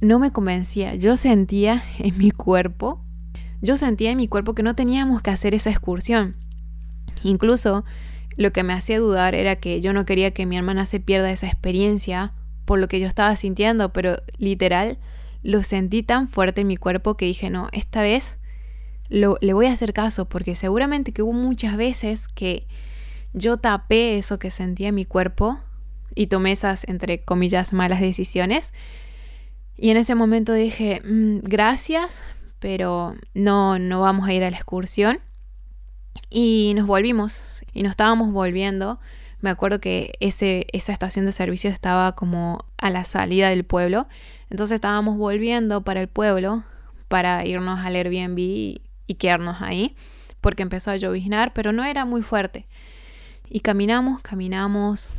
no 0.00 0.18
me 0.18 0.30
convencía. 0.30 0.94
Yo 0.94 1.16
sentía 1.16 1.82
en 1.98 2.16
mi 2.18 2.30
cuerpo 2.30 3.04
yo 3.62 3.76
sentía 3.76 4.10
en 4.10 4.16
mi 4.16 4.28
cuerpo 4.28 4.54
que 4.54 4.62
no 4.62 4.74
teníamos 4.74 5.22
que 5.22 5.30
hacer 5.30 5.54
esa 5.54 5.70
excursión. 5.70 6.36
Incluso 7.22 7.84
lo 8.36 8.52
que 8.52 8.62
me 8.62 8.72
hacía 8.72 8.98
dudar 8.98 9.34
era 9.34 9.56
que 9.56 9.80
yo 9.80 9.92
no 9.92 10.06
quería 10.06 10.30
que 10.30 10.46
mi 10.46 10.56
hermana 10.56 10.86
se 10.86 11.00
pierda 11.00 11.30
esa 11.30 11.46
experiencia 11.46 12.32
por 12.64 12.78
lo 12.78 12.88
que 12.88 13.00
yo 13.00 13.06
estaba 13.06 13.36
sintiendo, 13.36 13.92
pero 13.92 14.22
literal 14.38 14.98
lo 15.42 15.62
sentí 15.62 16.02
tan 16.02 16.28
fuerte 16.28 16.62
en 16.62 16.68
mi 16.68 16.76
cuerpo 16.76 17.16
que 17.16 17.26
dije, 17.26 17.50
no, 17.50 17.68
esta 17.72 18.00
vez 18.00 18.38
lo, 19.08 19.36
le 19.40 19.52
voy 19.52 19.66
a 19.66 19.72
hacer 19.72 19.92
caso, 19.92 20.26
porque 20.28 20.54
seguramente 20.54 21.12
que 21.12 21.22
hubo 21.22 21.32
muchas 21.32 21.76
veces 21.76 22.28
que 22.28 22.66
yo 23.34 23.58
tapé 23.58 24.18
eso 24.18 24.38
que 24.38 24.50
sentía 24.50 24.88
en 24.88 24.94
mi 24.94 25.04
cuerpo 25.04 25.58
y 26.14 26.26
tomé 26.26 26.52
esas, 26.52 26.86
entre 26.88 27.20
comillas, 27.20 27.72
malas 27.72 28.00
decisiones. 28.00 28.72
Y 29.76 29.90
en 29.90 29.96
ese 29.96 30.14
momento 30.14 30.52
dije, 30.52 31.00
mm, 31.04 31.38
gracias, 31.42 32.22
pero 32.58 33.16
no, 33.34 33.78
no 33.78 34.00
vamos 34.00 34.28
a 34.28 34.32
ir 34.32 34.44
a 34.44 34.50
la 34.50 34.56
excursión. 34.56 35.20
Y 36.28 36.72
nos 36.76 36.86
volvimos, 36.86 37.62
y 37.72 37.82
nos 37.82 37.90
estábamos 37.90 38.32
volviendo. 38.32 39.00
Me 39.40 39.48
acuerdo 39.48 39.80
que 39.80 40.12
ese, 40.20 40.66
esa 40.72 40.92
estación 40.92 41.24
de 41.24 41.32
servicio 41.32 41.70
estaba 41.70 42.14
como 42.14 42.64
a 42.76 42.90
la 42.90 43.04
salida 43.04 43.48
del 43.48 43.64
pueblo. 43.64 44.06
Entonces 44.50 44.74
estábamos 44.74 45.16
volviendo 45.16 45.82
para 45.82 46.00
el 46.00 46.08
pueblo 46.08 46.64
para 47.08 47.44
irnos 47.46 47.80
al 47.80 47.96
Airbnb 47.96 48.38
y, 48.38 48.82
y 49.06 49.14
quedarnos 49.14 49.62
ahí. 49.62 49.96
Porque 50.40 50.62
empezó 50.62 50.90
a 50.90 50.96
lloviznar, 50.96 51.52
pero 51.54 51.72
no 51.72 51.84
era 51.84 52.04
muy 52.04 52.22
fuerte. 52.22 52.66
Y 53.48 53.60
caminamos, 53.60 54.20
caminamos 54.22 55.16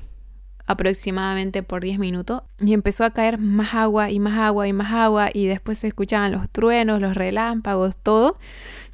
aproximadamente 0.72 1.63
por 1.63 1.84
10 1.84 2.00
minutos 2.00 2.42
y 2.60 2.74
empezó 2.74 3.04
a 3.04 3.12
caer 3.12 3.38
más 3.38 3.74
agua 3.74 4.10
y 4.10 4.20
más 4.20 4.40
agua 4.40 4.68
y 4.68 4.74
más 4.74 4.92
agua 4.92 5.30
y 5.34 5.46
después 5.46 5.80
se 5.80 5.88
escuchaban 5.88 6.32
los 6.32 6.50
truenos, 6.50 7.01
los 7.01 7.16
relámpagos, 7.16 7.98
todo. 7.98 8.38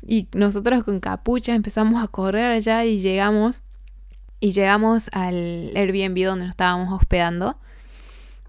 Y 0.05 0.27
nosotros 0.33 0.83
con 0.83 0.99
capucha 0.99 1.55
empezamos 1.55 2.03
a 2.03 2.07
correr 2.07 2.51
allá 2.51 2.85
y 2.85 2.99
llegamos 2.99 3.63
y 4.39 4.51
llegamos 4.51 5.09
al 5.13 5.71
Airbnb 5.75 6.25
donde 6.25 6.45
nos 6.45 6.49
estábamos 6.49 6.93
hospedando. 6.93 7.57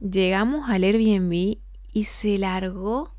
Llegamos 0.01 0.69
al 0.69 0.85
Airbnb 0.85 1.59
y 1.93 2.05
se 2.05 2.39
largó, 2.39 3.15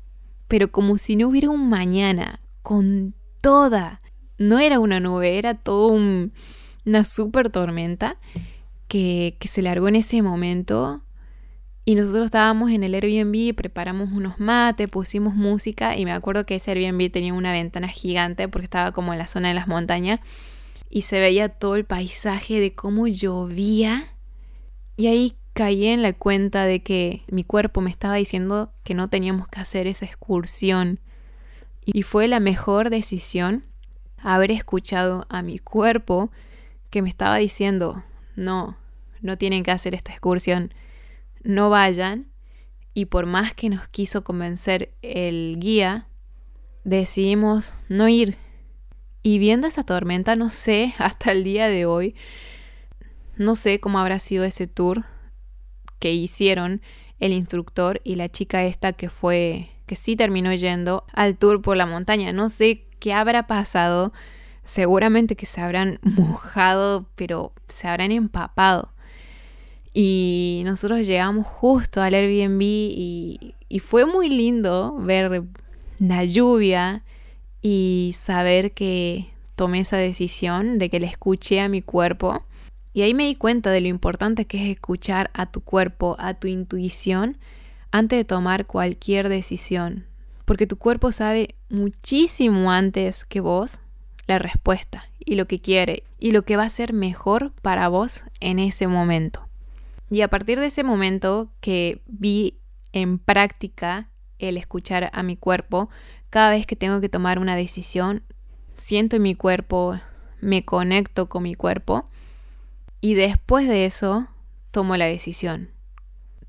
pero 0.48 0.70
como 0.70 0.98
si 0.98 1.16
no 1.16 1.28
hubiera 1.28 1.50
un 1.50 1.68
mañana, 1.68 2.40
con 2.62 3.14
toda. 3.42 4.00
No 4.38 4.58
era 4.58 4.78
una 4.78 5.00
nube, 5.00 5.38
era 5.38 5.54
todo 5.54 5.88
un 5.88 6.32
una 6.84 7.04
super 7.04 7.50
tormenta 7.50 8.16
que, 8.90 9.36
se 9.48 9.62
largó 9.62 9.88
en 9.88 9.96
ese 9.96 10.20
momento. 10.20 11.00
Y 11.84 11.94
nosotros 11.94 12.26
estábamos 12.26 12.70
en 12.72 12.84
el 12.84 12.94
Airbnb, 12.94 13.54
preparamos 13.54 14.10
unos 14.12 14.38
mates, 14.38 14.88
pusimos 14.88 15.34
música 15.34 15.96
y 15.96 16.04
me 16.04 16.12
acuerdo 16.12 16.44
que 16.44 16.56
ese 16.56 16.72
Airbnb 16.72 17.10
tenía 17.10 17.32
una 17.32 17.52
ventana 17.52 17.88
gigante 17.88 18.48
porque 18.48 18.64
estaba 18.64 18.92
como 18.92 19.12
en 19.12 19.18
la 19.18 19.28
zona 19.28 19.48
de 19.48 19.54
las 19.54 19.66
montañas 19.66 20.20
y 20.90 21.02
se 21.02 21.20
veía 21.20 21.48
todo 21.48 21.76
el 21.76 21.84
paisaje 21.84 22.60
de 22.60 22.74
cómo 22.74 23.06
llovía. 23.06 24.08
Y 24.96 25.06
ahí 25.06 25.36
caí 25.54 25.86
en 25.86 26.02
la 26.02 26.12
cuenta 26.12 26.64
de 26.64 26.82
que 26.82 27.22
mi 27.28 27.44
cuerpo 27.44 27.80
me 27.80 27.90
estaba 27.90 28.16
diciendo 28.16 28.72
que 28.82 28.94
no 28.94 29.08
teníamos 29.08 29.48
que 29.48 29.60
hacer 29.60 29.86
esa 29.86 30.04
excursión. 30.04 31.00
Y 31.84 32.02
fue 32.02 32.28
la 32.28 32.40
mejor 32.40 32.90
decisión 32.90 33.64
haber 34.18 34.50
escuchado 34.50 35.26
a 35.28 35.42
mi 35.42 35.58
cuerpo 35.58 36.30
que 36.90 37.02
me 37.02 37.08
estaba 37.08 37.38
diciendo, 37.38 38.02
no, 38.36 38.76
no 39.20 39.38
tienen 39.38 39.62
que 39.62 39.70
hacer 39.70 39.94
esta 39.94 40.12
excursión, 40.12 40.72
no 41.42 41.70
vayan. 41.70 42.28
Y 42.92 43.06
por 43.06 43.26
más 43.26 43.54
que 43.54 43.68
nos 43.68 43.86
quiso 43.88 44.24
convencer 44.24 44.92
el 45.02 45.58
guía, 45.60 46.08
decidimos 46.84 47.84
no 47.88 48.08
ir. 48.08 48.36
Y 49.22 49.38
viendo 49.38 49.66
esa 49.66 49.82
tormenta, 49.82 50.36
no 50.36 50.50
sé, 50.50 50.94
hasta 50.98 51.32
el 51.32 51.44
día 51.44 51.68
de 51.68 51.86
hoy, 51.86 52.14
no 53.36 53.54
sé 53.54 53.80
cómo 53.80 53.98
habrá 53.98 54.18
sido 54.18 54.44
ese 54.44 54.66
tour 54.66 55.04
que 55.98 56.12
hicieron 56.12 56.82
el 57.20 57.32
instructor 57.32 58.00
y 58.04 58.16
la 58.16 58.28
chica 58.28 58.64
esta 58.64 58.92
que 58.94 59.08
fue, 59.08 59.70
que 59.86 59.94
sí 59.96 60.16
terminó 60.16 60.52
yendo 60.54 61.04
al 61.12 61.36
tour 61.36 61.62
por 61.62 61.76
la 61.76 61.86
montaña. 61.86 62.32
No 62.32 62.48
sé 62.48 62.86
qué 62.98 63.12
habrá 63.12 63.46
pasado 63.46 64.12
seguramente 64.64 65.36
que 65.36 65.46
se 65.46 65.60
habrán 65.60 65.98
mojado, 66.02 67.08
pero 67.14 67.52
se 67.68 67.88
habrán 67.88 68.12
empapado. 68.12 68.92
Y 69.92 70.62
nosotros 70.64 71.06
llegamos 71.06 71.46
justo 71.46 72.00
al 72.00 72.14
Airbnb 72.14 72.62
y, 72.62 73.54
fue 73.80 74.04
muy 74.04 74.28
lindo 74.28 74.96
ver 74.98 75.44
la 75.98 76.24
lluvia 76.24 77.02
y 77.62 78.14
saber 78.16 78.72
que 78.72 79.30
tomé 79.54 79.80
esa 79.80 79.96
decisión 79.96 80.78
de 80.78 80.90
que 80.90 81.00
le 81.00 81.06
escuché 81.06 81.60
a 81.60 81.68
mi 81.68 81.82
cuerpo. 81.82 82.42
Y 82.92 83.02
ahí 83.02 83.14
me 83.14 83.26
di 83.26 83.34
cuenta 83.36 83.70
de 83.70 83.80
lo 83.80 83.88
importante 83.88 84.44
que 84.44 84.64
es 84.64 84.76
escuchar 84.76 85.30
a 85.34 85.46
tu 85.46 85.60
cuerpo, 85.60 86.16
a 86.18 86.34
tu 86.34 86.48
intuición, 86.48 87.36
antes 87.92 88.18
de 88.18 88.24
tomar 88.24 88.66
cualquier 88.66 89.28
decisión. 89.28 90.06
Porque 90.44 90.66
tu 90.66 90.76
cuerpo 90.76 91.12
sabe 91.12 91.54
muchísimo 91.68 92.72
antes 92.72 93.24
que 93.24 93.40
vos 93.40 93.80
la 94.26 94.38
respuesta 94.38 95.04
y 95.24 95.34
lo 95.34 95.46
que 95.46 95.60
quiere 95.60 96.04
y 96.18 96.32
lo 96.32 96.42
que 96.42 96.56
va 96.56 96.64
a 96.64 96.70
ser 96.70 96.92
mejor 96.92 97.52
para 97.62 97.88
vos 97.88 98.22
en 98.40 98.58
ese 98.58 98.86
momento. 98.86 99.49
Y 100.10 100.22
a 100.22 100.28
partir 100.28 100.58
de 100.58 100.66
ese 100.66 100.82
momento 100.82 101.52
que 101.60 102.02
vi 102.06 102.58
en 102.92 103.18
práctica 103.18 104.10
el 104.38 104.56
escuchar 104.56 105.10
a 105.12 105.22
mi 105.22 105.36
cuerpo, 105.36 105.88
cada 106.30 106.50
vez 106.50 106.66
que 106.66 106.76
tengo 106.76 107.00
que 107.00 107.08
tomar 107.08 107.38
una 107.38 107.56
decisión, 107.56 108.22
siento 108.76 109.16
en 109.16 109.22
mi 109.22 109.34
cuerpo, 109.34 110.00
me 110.40 110.64
conecto 110.64 111.28
con 111.28 111.44
mi 111.44 111.54
cuerpo 111.54 112.08
y 113.00 113.14
después 113.14 113.68
de 113.68 113.86
eso 113.86 114.28
tomo 114.70 114.96
la 114.96 115.06
decisión. 115.06 115.70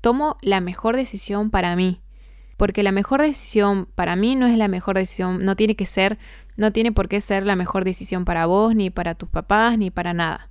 Tomo 0.00 0.36
la 0.42 0.60
mejor 0.60 0.96
decisión 0.96 1.50
para 1.50 1.76
mí, 1.76 2.00
porque 2.56 2.82
la 2.82 2.90
mejor 2.90 3.22
decisión 3.22 3.86
para 3.94 4.16
mí 4.16 4.34
no 4.34 4.46
es 4.46 4.56
la 4.56 4.68
mejor 4.68 4.96
decisión, 4.96 5.44
no 5.44 5.54
tiene 5.54 5.76
que 5.76 5.86
ser 5.86 6.18
no 6.56 6.72
tiene 6.72 6.92
por 6.92 7.08
qué 7.08 7.20
ser 7.20 7.46
la 7.46 7.56
mejor 7.56 7.84
decisión 7.84 8.24
para 8.24 8.46
vos, 8.46 8.74
ni 8.74 8.90
para 8.90 9.14
tus 9.14 9.28
papás, 9.28 9.78
ni 9.78 9.90
para 9.90 10.12
nada. 10.12 10.50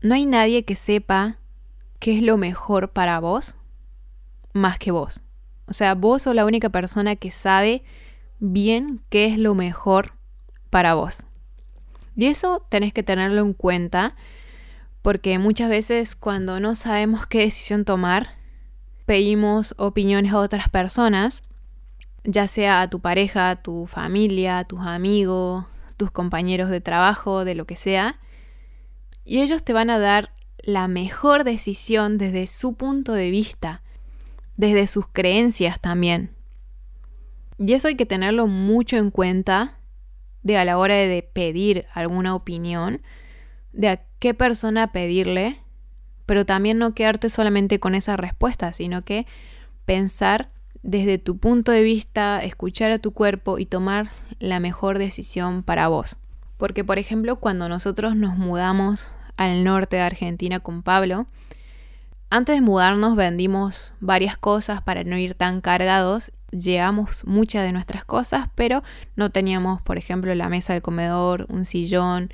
No 0.00 0.14
hay 0.14 0.26
nadie 0.26 0.64
que 0.64 0.76
sepa 0.76 1.38
qué 2.04 2.18
es 2.18 2.22
lo 2.22 2.36
mejor 2.36 2.90
para 2.90 3.18
vos 3.18 3.56
más 4.52 4.78
que 4.78 4.90
vos. 4.90 5.22
O 5.64 5.72
sea, 5.72 5.94
vos 5.94 6.20
sos 6.20 6.34
la 6.34 6.44
única 6.44 6.68
persona 6.68 7.16
que 7.16 7.30
sabe 7.30 7.82
bien 8.40 9.00
qué 9.08 9.24
es 9.24 9.38
lo 9.38 9.54
mejor 9.54 10.12
para 10.68 10.92
vos. 10.92 11.22
Y 12.14 12.26
eso 12.26 12.66
tenés 12.68 12.92
que 12.92 13.02
tenerlo 13.02 13.40
en 13.40 13.54
cuenta 13.54 14.16
porque 15.00 15.38
muchas 15.38 15.70
veces 15.70 16.14
cuando 16.14 16.60
no 16.60 16.74
sabemos 16.74 17.26
qué 17.26 17.38
decisión 17.38 17.86
tomar, 17.86 18.34
pedimos 19.06 19.74
opiniones 19.78 20.34
a 20.34 20.40
otras 20.40 20.68
personas 20.68 21.42
ya 22.22 22.48
sea 22.48 22.82
a 22.82 22.90
tu 22.90 23.00
pareja, 23.00 23.48
a 23.48 23.62
tu 23.62 23.86
familia, 23.86 24.58
a 24.58 24.64
tus 24.64 24.80
amigos, 24.80 25.64
tus 25.96 26.10
compañeros 26.10 26.68
de 26.68 26.82
trabajo, 26.82 27.46
de 27.46 27.54
lo 27.54 27.64
que 27.64 27.76
sea, 27.76 28.20
y 29.24 29.40
ellos 29.40 29.64
te 29.64 29.72
van 29.72 29.88
a 29.88 29.98
dar 29.98 30.34
la 30.66 30.88
mejor 30.88 31.44
decisión 31.44 32.18
desde 32.18 32.46
su 32.46 32.74
punto 32.74 33.12
de 33.12 33.30
vista, 33.30 33.82
desde 34.56 34.86
sus 34.86 35.06
creencias 35.08 35.80
también. 35.80 36.30
Y 37.58 37.72
eso 37.74 37.88
hay 37.88 37.96
que 37.96 38.06
tenerlo 38.06 38.46
mucho 38.46 38.96
en 38.96 39.10
cuenta 39.10 39.78
de 40.42 40.58
a 40.58 40.64
la 40.64 40.78
hora 40.78 40.94
de 40.94 41.22
pedir 41.22 41.86
alguna 41.94 42.34
opinión, 42.34 43.00
de 43.72 43.88
a 43.88 44.04
qué 44.18 44.34
persona 44.34 44.92
pedirle, 44.92 45.60
pero 46.26 46.46
también 46.46 46.78
no 46.78 46.94
quedarte 46.94 47.30
solamente 47.30 47.78
con 47.78 47.94
esa 47.94 48.16
respuesta, 48.16 48.72
sino 48.72 49.04
que 49.04 49.26
pensar 49.84 50.50
desde 50.82 51.18
tu 51.18 51.38
punto 51.38 51.72
de 51.72 51.82
vista, 51.82 52.42
escuchar 52.42 52.90
a 52.90 52.98
tu 52.98 53.12
cuerpo 53.12 53.58
y 53.58 53.66
tomar 53.66 54.10
la 54.38 54.60
mejor 54.60 54.98
decisión 54.98 55.62
para 55.62 55.88
vos. 55.88 56.16
Porque, 56.56 56.84
por 56.84 56.98
ejemplo, 56.98 57.36
cuando 57.36 57.68
nosotros 57.68 58.16
nos 58.16 58.36
mudamos 58.36 59.16
al 59.36 59.64
norte 59.64 59.96
de 59.96 60.02
Argentina 60.02 60.60
con 60.60 60.82
Pablo, 60.82 61.26
antes 62.30 62.56
de 62.56 62.62
mudarnos 62.62 63.14
vendimos 63.14 63.92
varias 64.00 64.36
cosas 64.36 64.82
para 64.82 65.04
no 65.04 65.16
ir 65.16 65.34
tan 65.34 65.60
cargados. 65.60 66.32
Llevamos 66.50 67.24
muchas 67.26 67.64
de 67.64 67.70
nuestras 67.70 68.04
cosas, 68.04 68.48
pero 68.56 68.82
no 69.14 69.30
teníamos, 69.30 69.80
por 69.82 69.98
ejemplo, 69.98 70.34
la 70.34 70.48
mesa 70.48 70.72
del 70.72 70.82
comedor, 70.82 71.46
un 71.48 71.64
sillón, 71.64 72.30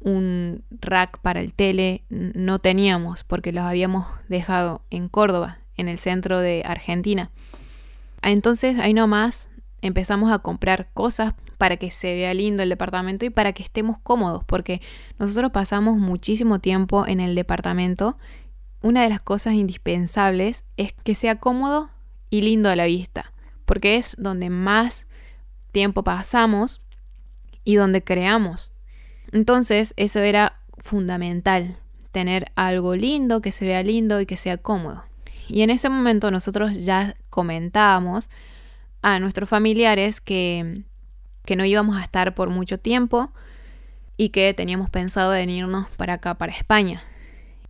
un 0.00 0.62
rack 0.70 1.20
para 1.20 1.40
el 1.40 1.54
tele. 1.54 2.02
No 2.10 2.58
teníamos 2.58 3.24
porque 3.24 3.52
los 3.52 3.64
habíamos 3.64 4.06
dejado 4.28 4.82
en 4.90 5.08
Córdoba, 5.08 5.58
en 5.76 5.88
el 5.88 5.98
centro 5.98 6.38
de 6.38 6.62
Argentina. 6.66 7.30
Entonces 8.22 8.78
ahí 8.78 8.92
nomás 8.92 9.48
empezamos 9.82 10.32
a 10.32 10.38
comprar 10.38 10.88
cosas 10.92 11.34
para 11.58 11.76
que 11.76 11.90
se 11.90 12.14
vea 12.14 12.34
lindo 12.34 12.62
el 12.62 12.68
departamento 12.68 13.24
y 13.24 13.30
para 13.30 13.52
que 13.52 13.62
estemos 13.62 13.98
cómodos, 13.98 14.44
porque 14.44 14.80
nosotros 15.18 15.50
pasamos 15.52 15.98
muchísimo 15.98 16.58
tiempo 16.58 17.06
en 17.06 17.20
el 17.20 17.34
departamento. 17.34 18.16
Una 18.82 19.02
de 19.02 19.08
las 19.08 19.20
cosas 19.20 19.54
indispensables 19.54 20.64
es 20.76 20.92
que 21.04 21.14
sea 21.14 21.36
cómodo 21.36 21.90
y 22.30 22.42
lindo 22.42 22.70
a 22.70 22.76
la 22.76 22.86
vista, 22.86 23.32
porque 23.66 23.96
es 23.96 24.16
donde 24.18 24.50
más 24.50 25.06
tiempo 25.72 26.02
pasamos 26.02 26.80
y 27.64 27.76
donde 27.76 28.02
creamos. 28.02 28.72
Entonces 29.32 29.94
eso 29.96 30.20
era 30.20 30.60
fundamental, 30.78 31.76
tener 32.10 32.50
algo 32.54 32.96
lindo, 32.96 33.40
que 33.40 33.52
se 33.52 33.66
vea 33.66 33.82
lindo 33.82 34.20
y 34.20 34.26
que 34.26 34.36
sea 34.36 34.56
cómodo. 34.56 35.04
Y 35.48 35.62
en 35.62 35.70
ese 35.70 35.88
momento 35.88 36.30
nosotros 36.30 36.84
ya 36.84 37.16
comentábamos 37.28 38.30
a 39.02 39.18
nuestros 39.18 39.48
familiares 39.48 40.20
que, 40.20 40.82
que 41.44 41.56
no 41.56 41.64
íbamos 41.64 41.96
a 41.96 42.02
estar 42.02 42.34
por 42.34 42.50
mucho 42.50 42.78
tiempo 42.78 43.30
y 44.16 44.30
que 44.30 44.52
teníamos 44.54 44.90
pensado 44.90 45.30
venirnos 45.30 45.88
para 45.96 46.14
acá, 46.14 46.34
para 46.34 46.52
España. 46.52 47.02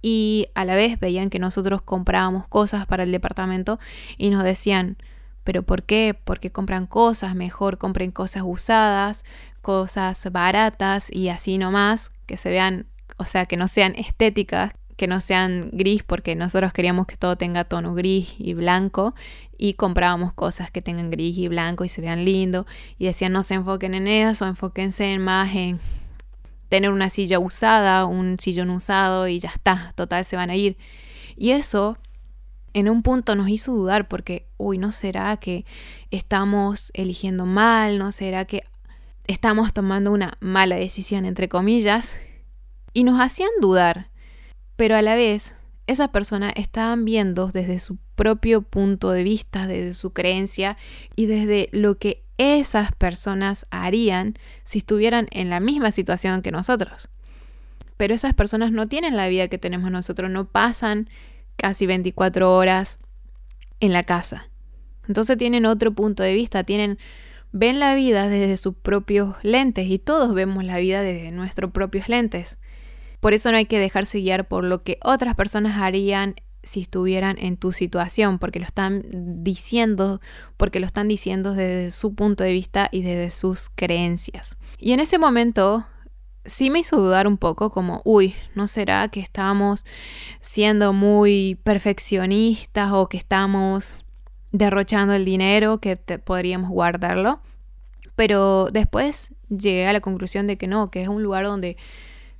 Y 0.02 0.48
a 0.54 0.64
la 0.64 0.74
vez 0.74 0.98
veían 0.98 1.30
que 1.30 1.38
nosotros 1.38 1.82
comprábamos 1.82 2.48
cosas 2.48 2.86
para 2.86 3.02
el 3.02 3.12
departamento 3.12 3.78
y 4.16 4.30
nos 4.30 4.42
decían, 4.42 4.96
pero 5.44 5.62
¿por 5.62 5.82
qué? 5.84 6.18
Porque 6.24 6.50
compran 6.50 6.86
cosas, 6.86 7.34
mejor 7.34 7.78
compren 7.78 8.10
cosas 8.10 8.42
usadas, 8.44 9.24
cosas 9.62 10.26
baratas 10.32 11.08
y 11.12 11.28
así 11.28 11.58
nomás, 11.58 12.10
que 12.26 12.36
se 12.36 12.50
vean, 12.50 12.86
o 13.16 13.24
sea, 13.24 13.46
que 13.46 13.56
no 13.56 13.68
sean 13.68 13.94
estéticas, 13.96 14.72
que 15.00 15.06
no 15.06 15.22
sean 15.22 15.70
gris, 15.72 16.02
porque 16.02 16.36
nosotros 16.36 16.74
queríamos 16.74 17.06
que 17.06 17.16
todo 17.16 17.34
tenga 17.36 17.64
tono 17.64 17.94
gris 17.94 18.34
y 18.36 18.52
blanco 18.52 19.14
y 19.56 19.72
comprábamos 19.72 20.34
cosas 20.34 20.70
que 20.70 20.82
tengan 20.82 21.10
gris 21.10 21.38
y 21.38 21.48
blanco 21.48 21.86
y 21.86 21.88
se 21.88 22.02
vean 22.02 22.26
lindo 22.26 22.66
y 22.98 23.06
decían 23.06 23.32
no 23.32 23.42
se 23.42 23.54
enfoquen 23.54 23.94
en 23.94 24.06
eso, 24.06 24.46
enfóquense 24.46 25.18
más 25.18 25.54
en 25.54 25.80
tener 26.68 26.90
una 26.90 27.08
silla 27.08 27.38
usada, 27.38 28.04
un 28.04 28.38
sillón 28.38 28.68
usado 28.68 29.26
y 29.26 29.38
ya 29.38 29.48
está, 29.48 29.90
total 29.94 30.26
se 30.26 30.36
van 30.36 30.50
a 30.50 30.56
ir. 30.56 30.76
Y 31.34 31.52
eso 31.52 31.96
en 32.74 32.90
un 32.90 33.02
punto 33.02 33.34
nos 33.36 33.48
hizo 33.48 33.72
dudar 33.72 34.06
porque, 34.06 34.44
uy, 34.58 34.76
¿no 34.76 34.92
será 34.92 35.38
que 35.38 35.64
estamos 36.10 36.90
eligiendo 36.92 37.46
mal? 37.46 37.96
¿No 37.96 38.12
será 38.12 38.44
que 38.44 38.64
estamos 39.26 39.72
tomando 39.72 40.12
una 40.12 40.36
mala 40.40 40.76
decisión, 40.76 41.24
entre 41.24 41.48
comillas? 41.48 42.16
Y 42.92 43.04
nos 43.04 43.18
hacían 43.18 43.48
dudar, 43.62 44.09
pero 44.80 44.96
a 44.96 45.02
la 45.02 45.14
vez 45.14 45.56
esas 45.86 46.08
personas 46.08 46.54
estaban 46.56 47.04
viendo 47.04 47.48
desde 47.48 47.78
su 47.80 47.98
propio 48.14 48.62
punto 48.62 49.10
de 49.10 49.24
vista, 49.24 49.66
desde 49.66 49.92
su 49.92 50.14
creencia 50.14 50.78
y 51.14 51.26
desde 51.26 51.68
lo 51.72 51.98
que 51.98 52.24
esas 52.38 52.90
personas 52.92 53.66
harían 53.68 54.38
si 54.64 54.78
estuvieran 54.78 55.28
en 55.32 55.50
la 55.50 55.60
misma 55.60 55.92
situación 55.92 56.40
que 56.40 56.50
nosotros. 56.50 57.10
Pero 57.98 58.14
esas 58.14 58.32
personas 58.32 58.72
no 58.72 58.88
tienen 58.88 59.18
la 59.18 59.28
vida 59.28 59.48
que 59.48 59.58
tenemos 59.58 59.90
nosotros, 59.90 60.30
no 60.30 60.46
pasan 60.46 61.10
casi 61.56 61.84
24 61.84 62.56
horas 62.56 62.98
en 63.80 63.92
la 63.92 64.04
casa. 64.04 64.48
Entonces 65.06 65.36
tienen 65.36 65.66
otro 65.66 65.92
punto 65.92 66.22
de 66.22 66.32
vista, 66.32 66.64
tienen 66.64 66.96
ven 67.52 67.80
la 67.80 67.94
vida 67.94 68.30
desde 68.30 68.56
sus 68.56 68.76
propios 68.76 69.36
lentes 69.42 69.88
y 69.88 69.98
todos 69.98 70.32
vemos 70.32 70.64
la 70.64 70.78
vida 70.78 71.02
desde 71.02 71.32
nuestros 71.32 71.70
propios 71.70 72.08
lentes. 72.08 72.56
Por 73.20 73.34
eso 73.34 73.50
no 73.50 73.58
hay 73.58 73.66
que 73.66 73.78
dejarse 73.78 74.20
guiar 74.20 74.48
por 74.48 74.64
lo 74.64 74.82
que 74.82 74.98
otras 75.02 75.34
personas 75.34 75.76
harían 75.80 76.34
si 76.62 76.80
estuvieran 76.80 77.36
en 77.38 77.56
tu 77.56 77.72
situación, 77.72 78.38
porque 78.38 78.60
lo 78.60 78.66
están 78.66 79.04
diciendo, 79.42 80.20
porque 80.56 80.80
lo 80.80 80.86
están 80.86 81.08
diciendo 81.08 81.54
desde 81.54 81.90
su 81.90 82.14
punto 82.14 82.44
de 82.44 82.52
vista 82.52 82.88
y 82.92 83.02
desde 83.02 83.30
sus 83.30 83.70
creencias. 83.74 84.56
Y 84.78 84.92
en 84.92 85.00
ese 85.00 85.18
momento 85.18 85.86
sí 86.44 86.70
me 86.70 86.80
hizo 86.80 86.96
dudar 86.96 87.26
un 87.26 87.38
poco 87.38 87.70
como, 87.70 88.02
uy, 88.04 88.34
¿no 88.54 88.66
será 88.66 89.08
que 89.08 89.20
estamos 89.20 89.84
siendo 90.40 90.92
muy 90.92 91.58
perfeccionistas 91.62 92.90
o 92.92 93.08
que 93.08 93.16
estamos 93.16 94.04
derrochando 94.52 95.14
el 95.14 95.24
dinero, 95.24 95.78
que 95.78 95.96
podríamos 95.96 96.70
guardarlo? 96.70 97.40
Pero 98.16 98.68
después 98.70 99.32
llegué 99.48 99.86
a 99.86 99.92
la 99.92 100.00
conclusión 100.00 100.46
de 100.46 100.58
que 100.58 100.66
no, 100.66 100.90
que 100.90 101.02
es 101.02 101.08
un 101.08 101.22
lugar 101.22 101.44
donde 101.44 101.76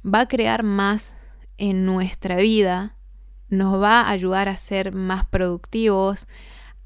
va 0.04 0.20
a 0.20 0.28
crear 0.28 0.62
más 0.62 1.16
en 1.58 1.84
nuestra 1.84 2.36
vida 2.36 2.96
nos 3.50 3.82
va 3.82 4.00
a 4.00 4.10
ayudar 4.10 4.48
a 4.48 4.56
ser 4.56 4.94
más 4.94 5.26
productivos, 5.26 6.26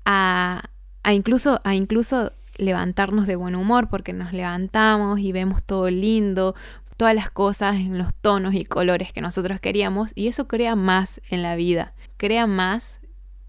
a, 0.05 0.71
incluso, 1.13 1.61
a 1.63 1.75
incluso 1.75 2.33
levantarnos 2.57 3.27
de 3.27 3.37
buen 3.37 3.55
humor, 3.55 3.89
porque 3.89 4.13
nos 4.13 4.33
levantamos 4.33 5.21
y 5.21 5.31
vemos 5.33 5.63
todo 5.63 5.91
lindo, 5.91 6.55
todas 6.97 7.15
las 7.15 7.31
cosas 7.31 7.77
en 7.77 7.99
los 7.99 8.15
tonos 8.15 8.55
y 8.55 8.65
colores 8.65 9.13
que 9.13 9.21
nosotros 9.21 9.61
queríamos, 9.61 10.13
y 10.15 10.29
eso 10.29 10.49
crea 10.49 10.75
más 10.75 11.21
en 11.29 11.43
la 11.43 11.55
vida, 11.55 11.93
crea 12.17 12.47
más 12.47 12.99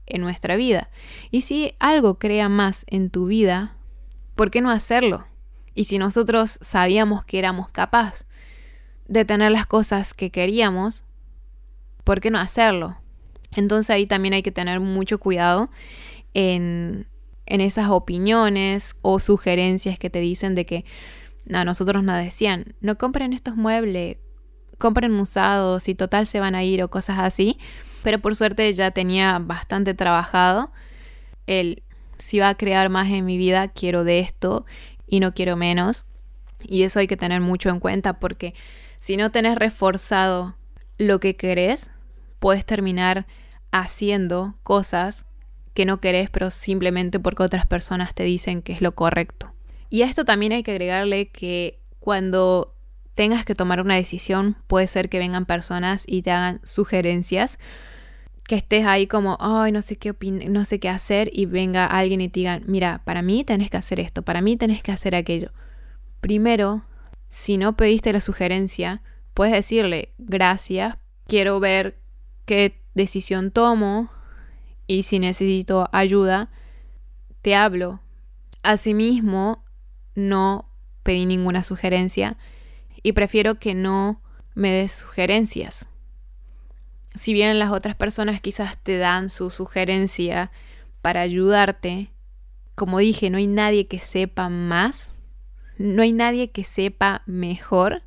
en 0.06 0.22
nuestra 0.22 0.56
vida. 0.56 0.90
Y 1.32 1.42
si 1.42 1.74
algo 1.80 2.20
crea 2.20 2.50
más 2.50 2.86
en 2.88 3.10
tu 3.10 3.28
vida, 3.28 3.76
¿por 4.36 4.52
qué 4.52 4.62
no 4.62 4.70
hacerlo? 4.70 5.26
Y 5.74 5.86
si 5.86 5.98
nosotros 5.98 6.58
sabíamos 6.62 7.24
que 7.26 7.40
éramos 7.40 7.70
capaces 7.70 8.26
de 9.08 9.26
tener 9.26 9.52
las 9.52 9.66
cosas 9.66 10.14
que 10.14 10.32
queríamos, 10.32 11.06
¿por 12.04 12.22
qué 12.22 12.32
no 12.32 12.40
hacerlo? 12.40 12.98
Entonces 13.56 13.90
ahí 13.90 14.06
también 14.06 14.34
hay 14.34 14.44
que 14.44 14.52
tener 14.52 14.80
mucho 14.80 15.20
cuidado 15.20 15.70
en, 16.34 17.08
esas 17.46 17.90
opiniones 17.90 18.96
o 19.02 19.20
sugerencias 19.20 20.00
que 20.00 20.10
te 20.10 20.20
dicen 20.20 20.56
de 20.56 20.66
que 20.66 20.86
a 21.54 21.64
nosotros 21.64 22.04
nos 22.04 22.18
decían, 22.18 22.74
no 22.82 22.98
compren 22.98 23.34
estos 23.34 23.56
muebles, 23.56 24.18
compren 24.80 25.14
usados 25.14 25.88
y 25.88 25.96
total 25.96 26.26
se 26.26 26.40
van 26.40 26.56
a 26.56 26.64
ir 26.64 26.82
o 26.84 26.90
cosas 26.90 27.20
así. 27.20 27.58
Pero 28.04 28.20
por 28.20 28.36
suerte 28.36 28.74
ya 28.74 28.92
tenía 28.92 29.40
bastante 29.40 29.94
trabajado 29.94 30.72
el 31.46 31.84
si 32.18 32.40
va 32.40 32.50
a 32.50 32.56
crear 32.56 32.90
más 32.90 33.12
en 33.12 33.26
mi 33.26 33.38
vida, 33.38 33.68
quiero 33.68 34.04
de 34.04 34.20
esto 34.20 34.66
y 35.08 35.20
no 35.20 35.34
quiero 35.34 35.56
menos. 35.56 36.06
Y 36.64 36.84
eso 36.84 37.00
hay 37.00 37.08
que 37.08 37.18
tener 37.18 37.42
mucho 37.42 37.70
en 37.70 37.80
cuenta 37.80 38.20
porque 38.20 38.54
si 39.00 39.18
no 39.18 39.32
tenés 39.32 39.58
reforzado 39.58 40.56
lo 40.98 41.20
que 41.20 41.36
querés, 41.36 41.90
puedes 42.40 42.66
terminar 42.66 43.26
haciendo 43.72 44.56
cosas 44.64 45.26
que 45.74 45.86
no 45.86 46.00
querés, 46.00 46.30
pero 46.30 46.50
simplemente 46.52 47.20
porque 47.20 47.44
otras 47.44 47.66
personas 47.66 48.16
te 48.16 48.24
dicen 48.24 48.62
que 48.62 48.74
es 48.74 48.82
lo 48.82 48.94
correcto. 48.94 49.54
Y 49.90 50.02
a 50.02 50.06
esto 50.08 50.26
también 50.26 50.54
hay 50.54 50.64
que 50.64 50.72
agregarle 50.72 51.28
que 51.28 51.80
cuando 52.00 52.74
tengas 53.14 53.46
que 53.46 53.56
tomar 53.56 53.82
una 53.82 53.96
decisión, 53.96 54.58
puede 54.68 54.88
ser 54.88 55.10
que 55.10 55.20
vengan 55.20 55.46
personas 55.46 56.04
y 56.08 56.22
te 56.22 56.32
hagan 56.32 56.60
sugerencias, 56.64 57.60
que 58.48 58.56
estés 58.56 58.86
ahí 58.86 59.08
como, 59.08 59.38
ay, 59.40 59.72
no 59.72 59.82
sé 59.82 59.96
qué 59.98 60.14
no 60.50 60.66
sé 60.66 60.80
qué 60.80 60.90
hacer 60.90 61.30
y 61.34 61.46
venga 61.46 61.86
alguien 61.86 62.22
y 62.22 62.30
te 62.30 62.42
diga, 62.42 62.62
mira, 62.66 63.02
para 63.04 63.22
mí 63.22 63.44
tenés 63.44 63.70
que 63.70 63.78
hacer 63.78 64.00
esto, 64.00 64.22
para 64.22 64.42
mí 64.42 64.56
tenés 64.56 64.84
que 64.84 64.92
hacer 64.92 65.16
aquello. 65.16 65.52
Primero, 66.22 66.84
si 67.36 67.58
no 67.58 67.76
pediste 67.76 68.14
la 68.14 68.22
sugerencia, 68.22 69.02
puedes 69.34 69.54
decirle, 69.54 70.14
gracias, 70.18 70.96
quiero 71.28 71.60
ver 71.60 72.00
qué 72.46 72.82
decisión 72.94 73.52
tomo 73.52 74.10
y 74.88 75.04
si 75.04 75.20
necesito 75.20 75.90
ayuda, 75.92 76.50
te 77.42 77.54
hablo. 77.54 78.00
Asimismo, 78.64 79.66
no 80.16 80.70
pedí 81.04 81.26
ninguna 81.26 81.62
sugerencia 81.62 82.38
y 83.04 83.12
prefiero 83.12 83.56
que 83.56 83.74
no 83.74 84.22
me 84.54 84.72
des 84.72 84.94
sugerencias. 84.94 85.90
Si 87.16 87.34
bien 87.34 87.60
las 87.60 87.74
otras 87.74 87.98
personas 87.98 88.40
quizás 88.40 88.78
te 88.78 88.98
dan 88.98 89.28
su 89.30 89.50
sugerencia 89.50 90.52
para 91.02 91.20
ayudarte, 91.20 92.12
como 92.76 93.00
dije, 93.00 93.30
no 93.30 93.40
hay 93.40 93.48
nadie 93.48 93.88
que 93.88 94.00
sepa 94.00 94.48
más, 94.48 95.10
no 95.78 96.04
hay 96.04 96.12
nadie 96.12 96.52
que 96.52 96.64
sepa 96.64 97.24
mejor 97.26 98.04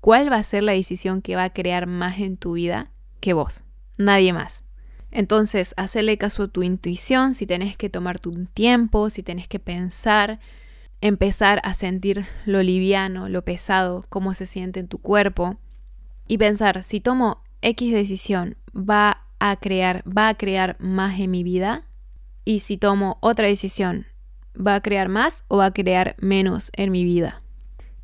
cuál 0.00 0.32
va 0.32 0.36
a 0.36 0.42
ser 0.42 0.62
la 0.62 0.72
decisión 0.72 1.22
que 1.22 1.36
va 1.36 1.44
a 1.44 1.52
crear 1.52 1.86
más 1.86 2.18
en 2.20 2.36
tu 2.36 2.52
vida 2.52 2.90
que 3.20 3.32
vos 3.32 3.64
nadie 3.98 4.32
más. 4.32 4.62
Entonces, 5.10 5.74
hacerle 5.76 6.16
caso 6.16 6.44
a 6.44 6.48
tu 6.48 6.62
intuición, 6.62 7.34
si 7.34 7.46
tenés 7.46 7.76
que 7.76 7.90
tomar 7.90 8.18
tu 8.18 8.46
tiempo, 8.46 9.10
si 9.10 9.22
tenés 9.22 9.48
que 9.48 9.58
pensar, 9.58 10.38
empezar 11.00 11.60
a 11.64 11.74
sentir 11.74 12.26
lo 12.46 12.62
liviano, 12.62 13.28
lo 13.28 13.44
pesado, 13.44 14.06
cómo 14.08 14.34
se 14.34 14.46
siente 14.46 14.80
en 14.80 14.88
tu 14.88 14.98
cuerpo 14.98 15.56
y 16.26 16.38
pensar, 16.38 16.82
si 16.82 17.00
tomo 17.00 17.42
X 17.62 17.92
decisión, 17.92 18.56
va 18.74 19.26
a 19.38 19.56
crear, 19.56 20.04
va 20.06 20.28
a 20.28 20.34
crear 20.36 20.76
más 20.78 21.18
en 21.18 21.30
mi 21.30 21.42
vida 21.42 21.86
y 22.44 22.60
si 22.60 22.76
tomo 22.76 23.18
otra 23.20 23.46
decisión, 23.46 24.06
va 24.58 24.74
a 24.74 24.82
crear 24.82 25.08
más 25.08 25.44
o 25.48 25.58
va 25.58 25.66
a 25.66 25.74
crear 25.74 26.16
menos 26.18 26.70
en 26.74 26.92
mi 26.92 27.04
vida 27.04 27.42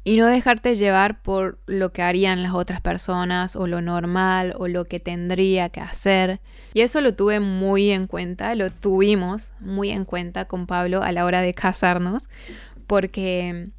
y 0.05 0.19
no 0.19 0.27
dejarte 0.27 0.75
llevar 0.75 1.23
por 1.23 1.59
lo 1.67 1.93
que 1.93 2.03
harían 2.03 2.43
las 2.43 2.53
otras 2.53 2.83
personas 2.83 3.57
o 3.57 3.67
lo 3.67 3.81
normal 3.81 4.55
o 4.59 4.69
lo 4.69 4.85
que 4.85 5.01
tendría 5.01 5.71
que 5.71 5.81
hacer. 5.81 6.41
Y 6.75 6.83
eso 6.83 7.01
lo 7.01 7.15
tuve 7.15 7.41
muy 7.41 7.91
en 7.91 8.07
cuenta, 8.07 8.55
lo 8.55 8.71
tuvimos 8.71 9.55
muy 9.61 9.91
en 9.91 10.05
cuenta 10.05 10.45
con 10.45 10.67
Pablo 10.67 11.03
a 11.03 11.11
la 11.13 11.25
hora 11.25 11.41
de 11.41 11.55
casarnos, 11.55 12.25
porque 12.87 13.71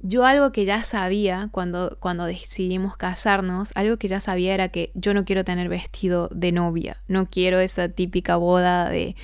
yo 0.00 0.24
algo 0.24 0.50
que 0.50 0.64
ya 0.64 0.82
sabía 0.82 1.50
cuando, 1.52 1.98
cuando 2.00 2.24
decidimos 2.24 2.96
casarnos, 2.96 3.70
algo 3.76 3.96
que 3.96 4.08
ya 4.08 4.18
sabía 4.18 4.54
era 4.54 4.70
que 4.70 4.90
yo 4.94 5.14
no 5.14 5.24
quiero 5.24 5.44
tener 5.44 5.68
vestido 5.68 6.28
de 6.32 6.50
novia, 6.50 7.00
no 7.06 7.26
quiero 7.30 7.60
esa 7.60 7.88
típica 7.88 8.36
boda 8.36 8.88
de 8.88 9.14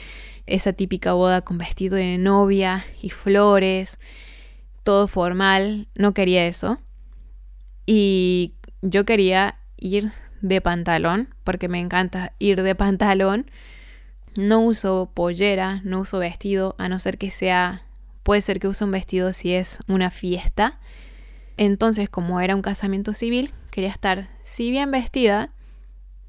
esa 0.47 0.73
típica 0.73 1.13
boda 1.13 1.43
con 1.43 1.59
vestido 1.59 1.97
de 1.97 2.19
novia 2.19 2.85
y 3.03 3.11
flores 3.11 3.99
todo 4.87 5.09
formal, 5.09 5.89
no 5.97 6.15
quería 6.15 6.47
eso. 6.47 6.79
Y 7.87 8.55
yo 8.83 9.05
quería 9.05 9.59
ir 9.77 10.13
de 10.43 10.61
pantalón, 10.61 11.35
porque 11.43 11.67
me 11.67 11.81
encanta 11.81 12.35
ir 12.39 12.63
de 12.63 12.77
pantalón. 12.77 13.51
No 14.37 14.61
uso 14.61 15.11
pollera, 15.13 15.81
no 15.83 16.01
uso 16.01 16.21
vestido, 16.21 16.77
a 16.79 16.89
no 16.89 17.01
ser 17.01 17.19
que 17.19 17.33
sea, 17.33 17.83
puede 18.23 18.43
ser 18.43 18.61
que 18.61 18.69
use 18.69 18.85
un 18.85 18.93
vestido 18.93 19.33
si 19.33 19.55
es 19.55 19.81
una 19.89 20.13
fiesta. 20.13 20.79
Entonces, 21.57 22.09
como 22.09 22.41
era 22.41 22.55
un 22.55 22.63
casamiento 22.63 23.13
civil, 23.13 23.51
quería 23.73 23.91
estar, 23.91 24.29
si 24.45 24.71
bien 24.71 24.93
vestida, 24.93 25.51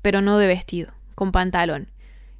pero 0.01 0.21
no 0.21 0.39
de 0.39 0.47
vestido, 0.47 0.93
con 1.13 1.31
pantalón. 1.31 1.89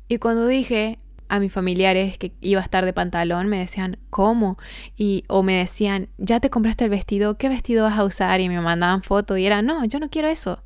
Y 0.08 0.18
cuando 0.18 0.48
dije 0.48 0.98
a 1.30 1.40
mis 1.40 1.52
familiares 1.52 2.18
que 2.18 2.34
iba 2.42 2.62
a 2.62 2.64
estar 2.64 2.86
de 2.86 2.94
pantalón, 2.94 3.48
me 3.48 3.60
decían, 3.60 3.98
¿cómo? 4.10 4.58
Y, 4.96 5.24
o 5.28 5.44
me 5.44 5.56
decían, 5.56 6.10
¿ya 6.18 6.40
te 6.40 6.50
compraste 6.50 6.86
el 6.86 6.90
vestido? 6.90 7.38
¿Qué 7.38 7.50
vestido 7.50 7.84
vas 7.86 7.98
a 7.98 8.04
usar? 8.04 8.42
Y 8.42 8.50
me 8.50 8.62
mandaban 8.62 9.04
fotos 9.04 9.38
y 9.40 9.46
era, 9.46 9.62
no, 9.62 9.86
yo 9.86 10.00
no 10.00 10.10
quiero 10.10 10.28
eso. 10.28 10.64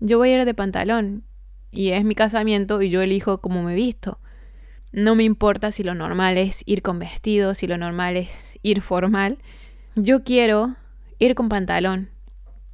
Yo 0.00 0.18
voy 0.18 0.30
a 0.30 0.40
ir 0.40 0.44
de 0.44 0.54
pantalón. 0.54 1.24
Y 1.70 1.90
es 1.90 2.04
mi 2.04 2.14
casamiento 2.14 2.82
y 2.82 2.90
yo 2.90 3.02
elijo 3.02 3.40
cómo 3.40 3.62
me 3.62 3.74
visto. 3.74 4.18
No 4.92 5.16
me 5.16 5.24
importa 5.24 5.72
si 5.72 5.82
lo 5.82 5.94
normal 5.94 6.38
es 6.38 6.62
ir 6.66 6.82
con 6.82 6.98
vestido, 6.98 7.54
si 7.54 7.66
lo 7.66 7.76
normal 7.76 8.16
es 8.16 8.58
ir 8.62 8.80
formal. 8.80 9.38
Yo 9.96 10.22
quiero 10.22 10.76
ir 11.18 11.34
con 11.34 11.48
pantalón. 11.48 12.10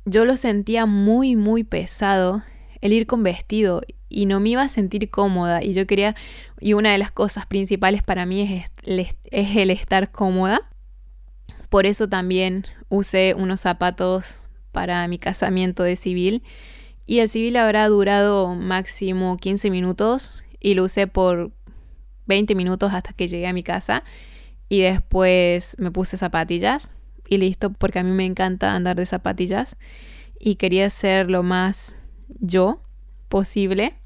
Yo 0.04 0.24
lo 0.24 0.36
sentía 0.36 0.86
muy, 0.86 1.36
muy 1.36 1.64
pesado 1.64 2.42
el 2.80 2.92
ir 2.92 3.06
con 3.06 3.22
vestido 3.22 3.82
y 4.10 4.26
no 4.26 4.40
me 4.40 4.50
iba 4.50 4.62
a 4.62 4.68
sentir 4.68 5.08
cómoda 5.08 5.64
y 5.64 5.72
yo 5.72 5.86
quería, 5.86 6.14
y 6.60 6.74
una 6.74 6.92
de 6.92 6.98
las 6.98 7.12
cosas 7.12 7.46
principales 7.46 8.02
para 8.02 8.26
mí 8.26 8.42
es, 8.42 9.14
es 9.30 9.56
el 9.56 9.70
estar 9.70 10.10
cómoda. 10.10 10.60
Por 11.70 11.86
eso 11.86 12.08
también 12.08 12.66
usé 12.88 13.34
unos 13.34 13.60
zapatos 13.60 14.48
para 14.72 15.06
mi 15.08 15.18
casamiento 15.18 15.82
de 15.84 15.96
civil 15.96 16.42
y 17.06 17.20
el 17.20 17.28
civil 17.28 17.56
habrá 17.56 17.88
durado 17.88 18.54
máximo 18.54 19.36
15 19.36 19.70
minutos 19.70 20.44
y 20.60 20.74
lo 20.74 20.84
usé 20.84 21.06
por 21.06 21.52
20 22.26 22.54
minutos 22.54 22.92
hasta 22.92 23.12
que 23.12 23.28
llegué 23.28 23.46
a 23.46 23.52
mi 23.52 23.62
casa 23.62 24.04
y 24.68 24.80
después 24.80 25.76
me 25.78 25.90
puse 25.90 26.16
zapatillas 26.16 26.92
y 27.28 27.38
listo 27.38 27.72
porque 27.72 28.00
a 28.00 28.02
mí 28.02 28.10
me 28.10 28.24
encanta 28.24 28.74
andar 28.74 28.96
de 28.96 29.06
zapatillas 29.06 29.76
y 30.38 30.56
quería 30.56 30.88
ser 30.90 31.30
lo 31.30 31.42
más 31.42 31.96
yo 32.40 32.82
posible. 33.28 33.99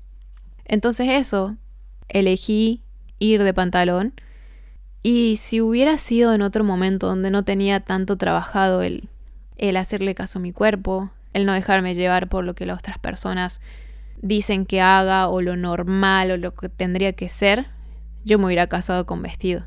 Entonces 0.64 1.09
eso, 1.11 1.57
elegí 2.09 2.83
ir 3.18 3.42
de 3.42 3.55
pantalón 3.55 4.14
y 5.03 5.37
si 5.37 5.61
hubiera 5.61 5.98
sido 5.98 6.35
en 6.35 6.42
otro 6.42 6.64
momento 6.64 7.07
donde 7.07 7.31
no 7.31 7.44
tenía 7.44 7.81
tanto 7.81 8.16
trabajado 8.16 8.83
el, 8.83 9.09
el 9.57 9.77
hacerle 9.77 10.14
caso 10.14 10.38
a 10.38 10.42
mi 10.42 10.53
cuerpo, 10.53 11.11
el 11.33 11.46
no 11.46 11.53
dejarme 11.53 11.94
llevar 11.94 12.29
por 12.29 12.44
lo 12.44 12.55
que 12.55 12.66
las 12.66 12.79
otras 12.79 12.98
personas 12.98 13.61
dicen 14.22 14.64
que 14.64 14.81
haga 14.81 15.29
o 15.29 15.42
lo 15.42 15.57
normal 15.57 16.31
o 16.31 16.37
lo 16.37 16.55
que 16.55 16.68
tendría 16.68 17.12
que 17.12 17.29
ser, 17.29 17.66
yo 18.24 18.38
me 18.38 18.46
hubiera 18.46 18.66
casado 18.68 19.05
con 19.05 19.20
vestido. 19.20 19.64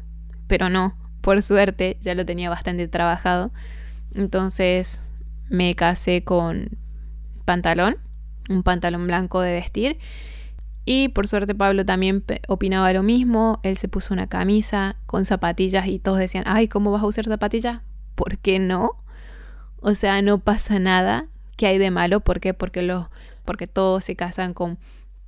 Pero 0.47 0.69
no, 0.69 0.95
por 1.21 1.43
suerte 1.43 1.97
ya 2.01 2.15
lo 2.15 2.25
tenía 2.25 2.49
bastante 2.49 2.87
trabajado. 2.87 3.51
Entonces 4.15 5.01
me 5.49 5.75
casé 5.75 6.23
con 6.23 6.69
pantalón 7.45 7.97
un 8.49 8.63
pantalón 8.63 9.07
blanco 9.07 9.41
de 9.41 9.53
vestir. 9.53 9.99
Y 10.89 11.09
por 11.09 11.27
suerte 11.27 11.53
Pablo 11.53 11.83
también 11.85 12.23
opinaba 12.47 12.93
lo 12.93 13.03
mismo, 13.03 13.59
él 13.63 13.75
se 13.75 13.89
puso 13.89 14.13
una 14.13 14.27
camisa 14.27 14.95
con 15.05 15.25
zapatillas 15.25 15.85
y 15.85 15.99
todos 15.99 16.17
decían, 16.17 16.45
ay, 16.47 16.69
¿cómo 16.69 16.93
vas 16.93 17.03
a 17.03 17.07
usar 17.07 17.25
zapatillas? 17.25 17.81
¿Por 18.15 18.37
qué 18.37 18.57
no? 18.57 18.91
O 19.81 19.95
sea, 19.95 20.21
no 20.21 20.39
pasa 20.39 20.79
nada. 20.79 21.27
¿Qué 21.57 21.67
hay 21.67 21.77
de 21.77 21.91
malo? 21.91 22.21
¿Por 22.21 22.39
qué? 22.39 22.53
Porque, 22.53 22.83
los, 22.83 23.07
porque 23.43 23.67
todos 23.67 24.05
se 24.05 24.15
casan 24.15 24.53
con 24.53 24.79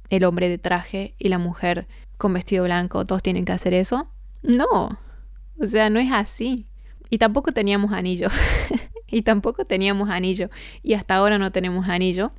el 0.10 0.24
hombre 0.24 0.48
de 0.48 0.60
traje 0.60 1.14
y 1.20 1.28
la 1.28 1.40
mujer 1.40 1.90
con 2.18 2.32
vestido 2.32 2.64
blanco. 2.64 3.04
¿Todos 3.04 3.22
tienen 3.22 3.44
que 3.44 3.52
hacer 3.52 3.74
eso? 3.74 4.10
No. 4.42 4.98
O 5.62 5.66
sea, 5.66 5.90
no 5.90 6.00
es 6.00 6.10
así. 6.14 6.68
Y 7.10 7.18
tampoco 7.18 7.52
teníamos 7.52 7.92
anillo. 7.92 8.30
y 9.08 9.24
tampoco 9.24 9.66
teníamos 9.66 10.10
anillo. 10.10 10.50
Y 10.84 10.94
hasta 10.94 11.16
ahora 11.16 11.38
no 11.38 11.52
tenemos 11.52 11.90
anillo 11.90 12.32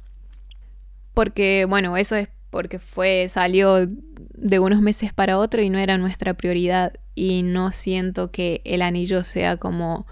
porque 1.13 1.67
bueno, 1.69 1.97
eso 1.97 2.17
es 2.17 2.29
porque 2.51 2.79
fue 2.79 3.27
salió 3.29 3.87
de 4.35 4.59
unos 4.59 4.81
meses 4.81 5.13
para 5.13 5.39
otro 5.39 5.63
y 5.63 5.71
no 5.71 5.79
era 5.79 5.99
nuestra 5.99 6.35
prioridad 6.35 6.95
y 7.15 7.43
no 7.43 7.73
siento 7.73 8.31
que 8.31 8.61
el 8.65 8.83
anillo 8.83 9.25
sea 9.25 9.57
como 9.57 10.07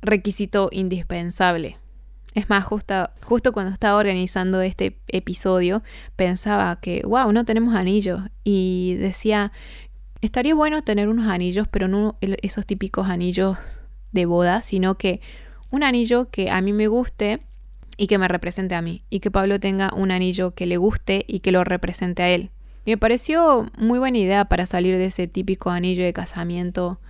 requisito 0.00 0.68
indispensable. 0.72 1.78
Es 2.34 2.48
más, 2.48 2.64
justo, 2.64 3.10
justo 3.22 3.52
cuando 3.52 3.72
estaba 3.72 3.98
organizando 3.98 4.60
este 4.60 4.98
episodio 5.08 5.82
pensaba 6.14 6.78
que, 6.80 7.02
wow, 7.04 7.32
no 7.32 7.44
tenemos 7.44 7.74
anillos 7.74 8.20
y 8.44 8.94
decía, 8.98 9.50
estaría 10.20 10.54
bueno 10.54 10.82
tener 10.82 11.08
unos 11.08 11.26
anillos, 11.26 11.66
pero 11.68 11.88
no 11.88 12.16
esos 12.20 12.66
típicos 12.66 13.08
anillos 13.08 13.58
de 14.12 14.26
boda, 14.26 14.62
sino 14.62 14.96
que 14.96 15.20
un 15.70 15.82
anillo 15.82 16.28
que 16.30 16.50
a 16.50 16.60
mí 16.60 16.72
me 16.72 16.86
guste 16.86 17.40
y 17.98 18.06
que 18.06 18.16
me 18.16 18.28
represente 18.28 18.74
a 18.74 18.80
mí, 18.80 19.02
y 19.10 19.20
que 19.20 19.30
Pablo 19.30 19.60
tenga 19.60 19.92
un 19.94 20.10
anillo 20.10 20.54
que 20.54 20.64
le 20.64 20.78
guste 20.78 21.24
y 21.26 21.40
que 21.40 21.52
lo 21.52 21.64
represente 21.64 22.22
a 22.22 22.30
él. 22.30 22.50
Me 22.86 22.96
pareció 22.96 23.66
muy 23.76 23.98
buena 23.98 24.16
idea 24.16 24.44
para 24.46 24.64
salir 24.64 24.96
de 24.96 25.06
ese 25.06 25.26
típico 25.26 25.68
anillo 25.68 26.04
de 26.04 26.14
casamiento, 26.14 27.00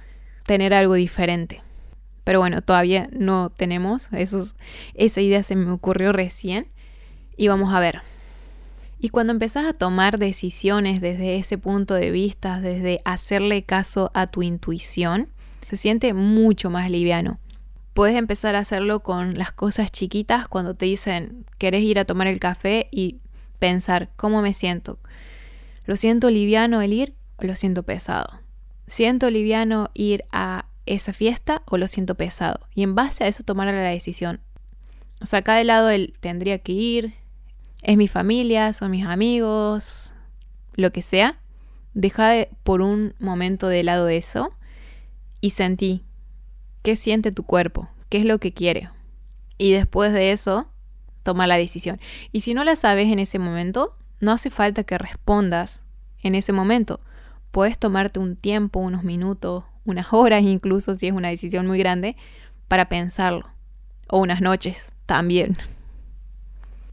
tener 0.45 0.75
algo 0.75 0.95
diferente. 0.95 1.63
Pero 2.25 2.41
bueno, 2.41 2.63
todavía 2.63 3.09
no 3.13 3.51
tenemos, 3.51 4.09
esa 4.13 5.21
idea 5.21 5.43
se 5.43 5.55
me 5.55 5.71
ocurrió 5.71 6.13
recién 6.13 6.67
y 7.37 7.49
vamos 7.49 7.73
a 7.73 7.81
ver. 7.81 8.01
Y 8.99 9.11
cuando 9.11 9.33
empezás 9.33 9.67
a 9.67 9.75
tomar 9.75 10.19
decisiones 10.19 11.01
desde 11.01 11.37
ese 11.37 11.59
punto 11.59 11.95
de 11.95 12.11
vista, 12.11 12.61
desde 12.61 13.01
hacerle 13.05 13.63
caso 13.63 14.11
a 14.15 14.27
tu 14.27 14.43
intuición, 14.43 15.29
se 15.69 15.77
siente 15.77 16.15
mucho 16.15 16.71
más 16.71 16.91
liviano. 16.91 17.39
Puedes 17.99 18.15
empezar 18.15 18.55
a 18.55 18.61
hacerlo 18.61 19.01
con 19.01 19.37
las 19.37 19.51
cosas 19.51 19.91
chiquitas 19.91 20.47
cuando 20.47 20.73
te 20.73 20.87
dicen, 20.87 21.45
¿querés 21.59 21.83
ir 21.83 21.99
a 21.99 22.05
tomar 22.05 22.29
el 22.29 22.39
café? 22.39 22.87
Y 22.93 23.17
pensar, 23.59 24.11
¿cómo 24.15 24.41
me 24.41 24.55
siento? 24.55 25.01
¿Lo 25.85 25.97
siento 25.97 26.31
liviano 26.31 26.81
el 26.81 26.93
ir 26.93 27.15
o 27.39 27.45
lo 27.45 27.57
siento 27.57 27.83
pesado? 27.83 28.39
¿Siento 28.87 29.31
liviano 29.31 29.91
ir 29.95 30.23
a 30.31 30.67
esa 30.87 31.13
fiesta 31.13 31.63
o 31.67 31.77
lo 31.77 31.89
siento 31.89 32.15
pesado? 32.15 32.61
Y 32.73 32.85
en 32.85 32.95
base 32.95 33.25
a 33.25 33.27
eso 33.27 33.43
tomar 33.43 33.67
la 33.67 33.83
decisión. 33.83 34.39
Saca 35.25 35.57
de 35.57 35.65
lado 35.65 35.91
el 35.91 36.15
tendría 36.21 36.61
que 36.61 36.71
ir, 36.75 37.15
es 37.83 37.97
mi 37.97 38.07
familia, 38.07 38.73
son 38.75 38.93
mis 38.93 39.07
amigos, 39.07 40.13
lo 40.77 40.93
que 40.93 41.03
sea. 41.03 41.41
Deja 41.95 42.29
de, 42.29 42.49
por 42.63 42.81
un 42.81 43.17
momento 43.19 43.67
de 43.67 43.83
lado 43.83 44.07
eso 44.07 44.53
y 45.41 45.51
sentí 45.51 46.05
qué 46.83 46.97
siente 46.97 47.33
tu 47.33 47.43
cuerpo, 47.43 47.89
qué 48.09 48.19
es 48.19 48.25
lo 48.25 48.39
que 48.39 48.53
quiere. 48.53 48.91
Y 49.59 49.73
después 49.73 50.13
de 50.13 50.33
eso, 50.33 50.69
toma 51.23 51.47
la 51.47 51.59
decisión. 51.59 52.01
Y 52.33 52.41
si 52.41 52.55
no 52.55 52.65
la 52.65 52.77
sabes 52.77 53.13
en 53.13 53.19
ese 53.19 53.39
momento, 53.39 53.97
no 54.21 54.33
hace 54.33 54.51
falta 54.51 54.85
que 54.85 54.99
respondas 54.99 55.81
en 56.23 56.35
ese 56.35 56.53
momento. 56.53 57.01
Puedes 57.51 57.79
tomarte 57.79 58.21
un 58.21 58.37
tiempo, 58.37 58.81
unos 58.81 59.05
minutos, 59.05 59.65
unas 59.85 60.13
horas 60.13 60.43
incluso 60.43 60.95
si 60.95 61.07
es 61.07 61.13
una 61.13 61.29
decisión 61.29 61.67
muy 61.67 61.79
grande, 61.79 62.17
para 62.69 62.89
pensarlo. 62.89 63.49
O 64.09 64.19
unas 64.19 64.41
noches 64.41 64.93
también. 65.07 65.57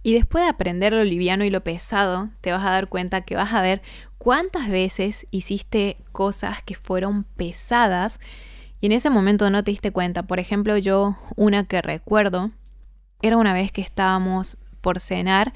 Y 0.03 0.13
después 0.13 0.43
de 0.43 0.49
aprender 0.49 0.93
lo 0.93 1.03
liviano 1.03 1.45
y 1.45 1.49
lo 1.49 1.63
pesado, 1.63 2.29
te 2.41 2.51
vas 2.51 2.63
a 2.63 2.69
dar 2.71 2.89
cuenta 2.89 3.21
que 3.21 3.35
vas 3.35 3.53
a 3.53 3.61
ver 3.61 3.81
cuántas 4.17 4.69
veces 4.69 5.25
hiciste 5.31 5.97
cosas 6.11 6.61
que 6.61 6.75
fueron 6.75 7.23
pesadas 7.23 8.19
y 8.81 8.87
en 8.87 8.91
ese 8.91 9.09
momento 9.09 9.49
no 9.49 9.63
te 9.63 9.71
diste 9.71 9.91
cuenta. 9.91 10.23
Por 10.23 10.39
ejemplo, 10.39 10.77
yo 10.77 11.17
una 11.35 11.63
que 11.65 11.81
recuerdo 11.81 12.51
era 13.21 13.37
una 13.37 13.53
vez 13.53 13.71
que 13.71 13.81
estábamos 13.81 14.57
por 14.81 14.99
cenar, 14.99 15.53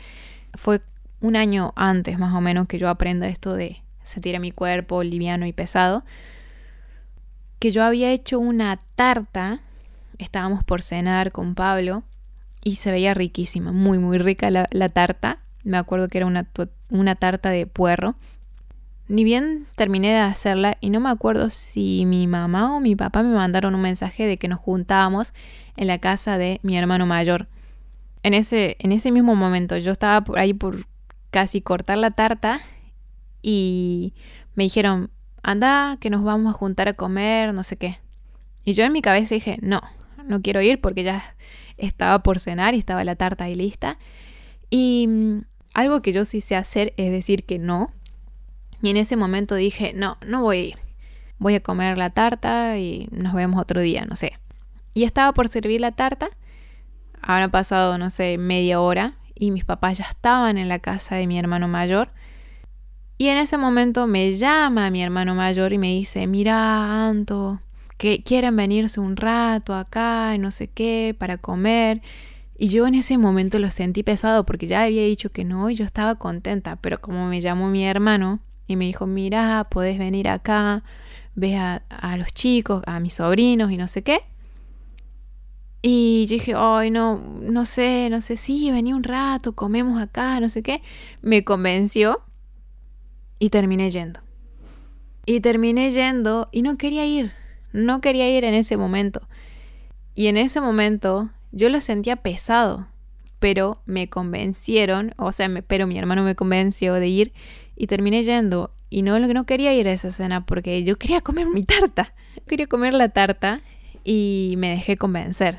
fue 0.55 0.81
un 1.21 1.35
año 1.35 1.73
antes 1.75 2.17
más 2.17 2.33
o 2.33 2.41
menos 2.41 2.67
que 2.67 2.79
yo 2.79 2.89
aprenda 2.89 3.27
esto 3.27 3.53
de 3.53 3.83
sentir 4.03 4.35
a 4.35 4.39
mi 4.39 4.51
cuerpo 4.51 5.03
liviano 5.03 5.45
y 5.45 5.53
pesado, 5.53 6.03
que 7.59 7.71
yo 7.71 7.83
había 7.83 8.11
hecho 8.11 8.39
una 8.39 8.79
tarta, 8.95 9.61
estábamos 10.17 10.63
por 10.63 10.81
cenar 10.81 11.31
con 11.31 11.55
Pablo 11.55 12.03
y 12.63 12.77
se 12.77 12.91
veía 12.91 13.13
riquísima, 13.13 13.71
muy 13.71 13.99
muy 13.99 14.17
rica 14.17 14.49
la, 14.49 14.65
la 14.71 14.89
tarta, 14.89 15.39
me 15.63 15.77
acuerdo 15.77 16.07
que 16.07 16.17
era 16.17 16.27
una, 16.27 16.47
una 16.89 17.15
tarta 17.15 17.51
de 17.51 17.67
puerro 17.67 18.15
ni 19.09 19.23
bien 19.23 19.65
terminé 19.75 20.09
de 20.09 20.19
hacerla 20.19 20.77
y 20.79 20.91
no 20.91 20.99
me 20.99 21.09
acuerdo 21.09 21.49
si 21.49 22.05
mi 22.05 22.27
mamá 22.27 22.75
o 22.75 22.79
mi 22.79 22.95
papá 22.95 23.23
me 23.23 23.33
mandaron 23.33 23.73
un 23.73 23.81
mensaje 23.81 24.27
de 24.27 24.37
que 24.37 24.47
nos 24.47 24.59
juntábamos 24.59 25.33
en 25.75 25.87
la 25.87 25.97
casa 25.97 26.37
de 26.37 26.59
mi 26.61 26.77
hermano 26.77 27.07
mayor. 27.07 27.47
En 28.21 28.35
ese, 28.35 28.77
en 28.79 28.91
ese 28.91 29.11
mismo 29.11 29.35
momento 29.35 29.77
yo 29.77 29.91
estaba 29.91 30.21
por 30.23 30.37
ahí 30.37 30.53
por 30.53 30.85
casi 31.31 31.59
cortar 31.59 31.97
la 31.97 32.11
tarta 32.11 32.61
y 33.41 34.13
me 34.53 34.65
dijeron, 34.65 35.09
anda, 35.41 35.97
que 35.99 36.11
nos 36.11 36.23
vamos 36.23 36.53
a 36.53 36.57
juntar 36.57 36.87
a 36.87 36.93
comer, 36.93 37.51
no 37.53 37.63
sé 37.63 37.77
qué. 37.77 37.99
Y 38.63 38.73
yo 38.73 38.83
en 38.83 38.93
mi 38.93 39.01
cabeza 39.01 39.33
dije, 39.33 39.57
no, 39.61 39.81
no 40.23 40.43
quiero 40.43 40.61
ir 40.61 40.79
porque 40.81 41.03
ya 41.03 41.35
estaba 41.77 42.21
por 42.21 42.39
cenar 42.39 42.75
y 42.75 42.77
estaba 42.77 43.03
la 43.03 43.15
tarta 43.15 43.45
ahí 43.45 43.55
lista. 43.55 43.97
Y 44.69 45.07
mm, 45.07 45.39
algo 45.73 46.03
que 46.03 46.11
yo 46.11 46.25
sí 46.25 46.41
sé 46.41 46.55
hacer 46.55 46.93
es 46.97 47.11
decir 47.11 47.43
que 47.45 47.57
no 47.57 47.91
y 48.81 48.89
en 48.89 48.97
ese 48.97 49.15
momento 49.15 49.55
dije, 49.55 49.93
no, 49.95 50.17
no 50.25 50.41
voy 50.41 50.57
a 50.57 50.61
ir. 50.61 50.75
Voy 51.37 51.55
a 51.55 51.61
comer 51.61 51.97
la 51.97 52.09
tarta 52.09 52.77
y 52.77 53.07
nos 53.11 53.33
vemos 53.33 53.61
otro 53.61 53.81
día, 53.81 54.05
no 54.05 54.15
sé. 54.15 54.33
Y 54.93 55.03
estaba 55.03 55.33
por 55.33 55.47
servir 55.47 55.79
la 55.79 55.91
tarta 55.91 56.29
Habrá 57.21 57.49
pasado, 57.49 57.97
no 57.97 58.09
sé, 58.09 58.37
media 58.37 58.79
hora 58.79 59.15
y 59.35 59.51
mis 59.51 59.65
papás 59.65 59.97
ya 59.97 60.05
estaban 60.05 60.57
en 60.57 60.69
la 60.69 60.79
casa 60.79 61.15
de 61.15 61.27
mi 61.27 61.37
hermano 61.37 61.67
mayor. 61.67 62.09
Y 63.17 63.27
en 63.27 63.37
ese 63.37 63.57
momento 63.57 64.07
me 64.07 64.31
llama 64.31 64.89
mi 64.89 65.03
hermano 65.03 65.35
mayor 65.35 65.73
y 65.73 65.77
me 65.77 65.87
dice, 65.87 66.25
mira, 66.27 67.07
Anto, 67.07 67.59
que 67.97 68.23
quieren 68.23 68.55
venirse 68.55 68.99
un 68.99 69.17
rato 69.17 69.75
acá, 69.75 70.37
no 70.37 70.51
sé 70.51 70.67
qué, 70.67 71.15
para 71.17 71.37
comer. 71.37 72.01
Y 72.57 72.69
yo 72.69 72.87
en 72.87 72.95
ese 72.95 73.17
momento 73.17 73.59
lo 73.59 73.69
sentí 73.69 74.03
pesado 74.03 74.45
porque 74.45 74.67
ya 74.67 74.83
había 74.83 75.03
dicho 75.03 75.31
que 75.31 75.43
no 75.43 75.69
y 75.69 75.75
yo 75.75 75.85
estaba 75.85 76.15
contenta, 76.15 76.77
pero 76.77 77.01
como 77.01 77.27
me 77.27 77.41
llamó 77.41 77.69
mi 77.69 77.85
hermano 77.85 78.39
y 78.69 78.75
me 78.75 78.85
dijo, 78.85 79.07
mira, 79.07 79.67
podés 79.69 79.97
venir 79.97 80.29
acá, 80.29 80.83
ve 81.33 81.57
a, 81.57 81.81
a 81.89 82.17
los 82.17 82.31
chicos, 82.31 82.83
a 82.85 82.99
mis 82.99 83.15
sobrinos 83.15 83.71
y 83.71 83.77
no 83.77 83.87
sé 83.87 84.03
qué. 84.03 84.21
Y 85.81 86.27
yo 86.27 86.35
dije, 86.35 86.53
ay, 86.55 86.91
no, 86.91 87.17
no 87.41 87.65
sé, 87.65 88.09
no 88.11 88.21
sé, 88.21 88.37
sí, 88.37 88.69
vení 88.71 88.93
un 88.93 89.03
rato, 89.03 89.53
comemos 89.53 89.99
acá, 89.99 90.39
no 90.39 90.49
sé 90.49 90.61
qué. 90.61 90.83
Me 91.23 91.43
convenció 91.43 92.21
y 93.39 93.49
terminé 93.49 93.89
yendo. 93.89 94.19
Y 95.25 95.39
terminé 95.39 95.89
yendo 95.89 96.47
y 96.51 96.61
no 96.61 96.77
quería 96.77 97.07
ir. 97.07 97.31
No 97.73 98.01
quería 98.01 98.29
ir 98.29 98.43
en 98.43 98.53
ese 98.53 98.77
momento. 98.77 99.27
Y 100.13 100.27
en 100.27 100.37
ese 100.37 100.61
momento 100.61 101.31
yo 101.51 101.69
lo 101.69 101.81
sentía 101.81 102.17
pesado, 102.17 102.87
pero 103.39 103.81
me 103.87 104.09
convencieron, 104.09 105.15
o 105.17 105.31
sea, 105.31 105.49
pero 105.65 105.87
mi 105.87 105.97
hermano 105.97 106.21
me 106.21 106.35
convenció 106.35 106.93
de 106.93 107.07
ir 107.07 107.33
y 107.79 107.87
terminé 107.87 108.21
yendo. 108.21 108.71
Y 108.91 109.01
no, 109.01 109.17
no 109.17 109.45
quería 109.45 109.73
ir 109.73 109.87
a 109.87 109.93
esa 109.93 110.11
cena 110.11 110.45
porque 110.45 110.83
yo 110.83 110.97
quería 110.97 111.21
comer 111.21 111.47
mi 111.47 111.63
tarta. 111.63 112.13
Quería 112.45 112.67
comer 112.67 112.93
la 112.93 113.09
tarta 113.09 113.61
y 114.03 114.53
me 114.57 114.69
dejé 114.69 114.97
convencer. 114.97 115.57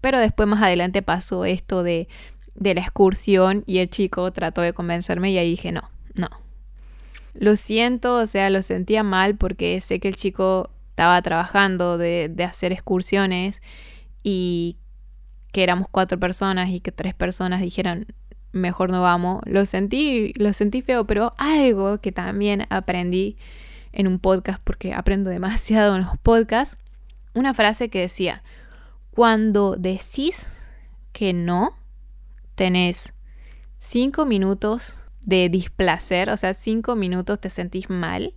Pero 0.00 0.18
después 0.18 0.48
más 0.48 0.62
adelante 0.62 1.02
pasó 1.02 1.44
esto 1.44 1.84
de, 1.84 2.08
de 2.54 2.74
la 2.74 2.80
excursión 2.80 3.62
y 3.66 3.78
el 3.78 3.90
chico 3.90 4.32
trató 4.32 4.62
de 4.62 4.72
convencerme 4.72 5.30
y 5.30 5.38
ahí 5.38 5.50
dije, 5.50 5.70
no, 5.70 5.90
no. 6.14 6.28
Lo 7.34 7.54
siento, 7.56 8.16
o 8.16 8.26
sea, 8.26 8.48
lo 8.50 8.62
sentía 8.62 9.02
mal 9.02 9.36
porque 9.36 9.80
sé 9.80 10.00
que 10.00 10.08
el 10.08 10.16
chico 10.16 10.70
estaba 10.90 11.20
trabajando 11.20 11.98
de, 11.98 12.34
hacer 12.48 12.72
excursiones 12.72 13.60
y 14.22 14.78
que 15.52 15.62
éramos 15.62 15.88
cuatro 15.90 16.18
personas 16.18 16.70
y 16.70 16.80
que 16.80 16.90
tres 16.90 17.14
personas 17.14 17.60
dijeran 17.60 18.06
mejor 18.56 18.90
no 18.90 19.02
vamos. 19.02 19.42
Lo 19.46 19.64
sentí, 19.66 20.32
lo 20.36 20.52
sentí 20.52 20.82
feo, 20.82 21.06
pero 21.06 21.34
algo 21.38 21.98
que 22.00 22.12
también 22.12 22.66
aprendí 22.70 23.36
en 23.92 24.06
un 24.06 24.18
podcast, 24.18 24.60
porque 24.62 24.92
aprendo 24.92 25.30
demasiado 25.30 25.96
en 25.96 26.02
los 26.02 26.18
podcasts, 26.18 26.76
una 27.34 27.54
frase 27.54 27.88
que 27.88 28.00
decía, 28.00 28.42
cuando 29.10 29.74
decís 29.76 30.46
que 31.12 31.32
no, 31.32 31.76
tenés 32.54 33.14
cinco 33.78 34.26
minutos 34.26 34.96
de 35.22 35.48
displacer, 35.48 36.30
o 36.30 36.36
sea, 36.36 36.54
cinco 36.54 36.96
minutos 36.96 37.40
te 37.40 37.50
sentís 37.50 37.88
mal, 37.90 38.34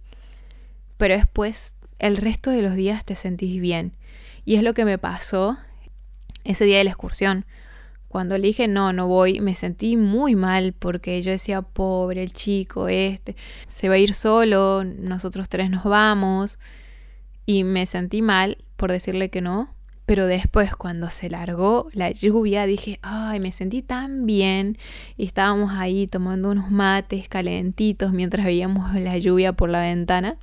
pero 0.98 1.16
después 1.16 1.76
el 2.00 2.18
resto 2.18 2.52
de 2.52 2.62
los 2.62 2.76
días 2.76 3.06
te 3.06 3.16
sentís 3.16 3.60
bien. 3.62 3.98
Y 4.46 4.56
es 4.56 4.64
lo 4.64 4.74
que 4.74 4.86
me 4.86 4.98
pasó 4.98 5.58
ese 6.44 6.66
día 6.66 6.78
de 6.78 6.86
la 6.86 6.92
excursión. 6.92 7.46
Cuando 8.10 8.38
le 8.38 8.48
dije 8.48 8.68
no, 8.68 8.92
no 8.92 9.08
voy, 9.08 9.40
me 9.40 9.54
sentí 9.56 9.96
muy 9.96 10.36
mal 10.36 10.74
porque 10.74 11.22
yo 11.22 11.32
decía, 11.32 11.62
pobre 11.62 12.24
el 12.24 12.34
chico 12.34 12.88
este, 12.88 13.36
se 13.68 13.88
va 13.88 13.96
a 13.96 14.00
ir 14.00 14.16
solo, 14.16 14.84
nosotros 14.84 15.48
tres 15.48 15.70
nos 15.70 15.84
vamos. 15.84 16.60
Y 17.46 17.64
me 17.64 17.86
sentí 17.86 18.22
mal 18.22 18.58
por 18.76 18.92
decirle 18.92 19.30
que 19.30 19.42
no. 19.42 19.74
Pero 20.08 20.26
después 20.26 20.76
cuando 20.76 21.08
se 21.10 21.30
largó 21.30 21.88
la 21.94 22.10
lluvia 22.10 22.66
dije, 22.66 22.98
ay, 23.04 23.40
me 23.40 23.52
sentí 23.52 23.84
tan 23.84 24.26
bien. 24.26 24.80
Y 25.18 25.26
estábamos 25.26 25.72
ahí 25.74 26.08
tomando 26.08 26.50
unos 26.50 26.72
mates 26.72 27.30
calentitos 27.30 28.12
mientras 28.12 28.44
veíamos 28.44 28.96
la 28.96 29.20
lluvia 29.20 29.54
por 29.54 29.70
la 29.70 29.82
ventana. 29.82 30.38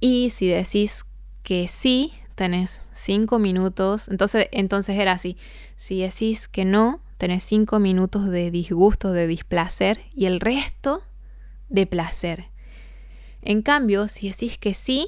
Y 0.00 0.30
si 0.30 0.48
decís 0.48 1.04
que 1.44 1.68
sí, 1.68 2.12
tenés 2.42 2.82
cinco 2.90 3.38
minutos. 3.38 4.08
Entonces, 4.08 4.48
entonces 4.50 4.98
era 4.98 5.12
así. 5.12 5.36
Si 5.76 6.02
decís 6.02 6.48
que 6.48 6.64
no, 6.64 7.00
tenés 7.16 7.44
cinco 7.44 7.78
minutos 7.78 8.28
de 8.28 8.50
disgusto, 8.50 9.12
de 9.12 9.28
displacer 9.28 10.00
y 10.12 10.26
el 10.26 10.40
resto 10.40 11.04
de 11.68 11.86
placer. 11.86 12.46
En 13.42 13.62
cambio, 13.62 14.08
si 14.08 14.28
decís 14.28 14.58
que 14.58 14.74
sí, 14.74 15.06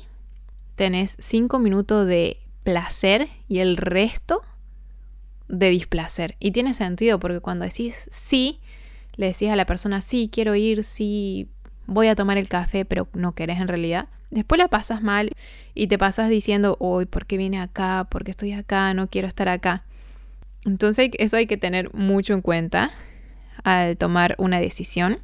tenés 0.77 1.17
cinco 1.19 1.59
minutos 1.59 2.07
de 2.07 2.39
placer 2.63 3.29
y 3.49 3.59
el 3.59 3.79
resto 3.79 4.43
de 5.49 5.71
displacer. 5.71 6.37
Y 6.39 6.53
tiene 6.53 6.73
sentido 6.73 7.19
porque 7.19 7.41
cuando 7.41 7.65
decís 7.65 8.09
sí, 8.13 8.61
le 9.17 9.27
decís 9.27 9.51
a 9.51 9.57
la 9.57 9.67
persona 9.67 10.01
sí, 10.03 10.31
quiero 10.33 10.55
ir, 10.55 10.85
sí, 10.85 11.49
voy 11.87 12.07
a 12.07 12.15
tomar 12.15 12.39
el 12.39 12.49
café, 12.49 12.85
pero 12.85 13.09
no 13.13 13.35
querés 13.35 13.61
en 13.61 13.67
realidad. 13.67 14.09
Después 14.35 14.59
la 14.59 14.67
pasas 14.67 15.01
mal 15.01 15.31
y 15.75 15.87
te 15.87 15.97
pasas 15.97 16.29
diciendo, 16.29 16.77
hoy, 16.81 17.07
¿por 17.07 17.25
qué 17.25 17.37
vine 17.37 17.61
acá? 17.61 18.09
¿Por 18.11 18.25
qué 18.25 18.33
estoy 18.33 18.51
acá? 18.51 18.93
No 18.93 19.09
quiero 19.09 19.29
estar 19.29 19.49
acá. 19.49 19.85
Entonces 20.65 21.11
eso 21.21 21.37
hay 21.37 21.47
que 21.47 21.57
tener 21.57 21.95
mucho 21.95 22.35
en 22.35 22.41
cuenta 22.41 22.91
al 23.63 23.97
tomar 23.97 24.35
una 24.39 24.59
decisión. 24.59 25.21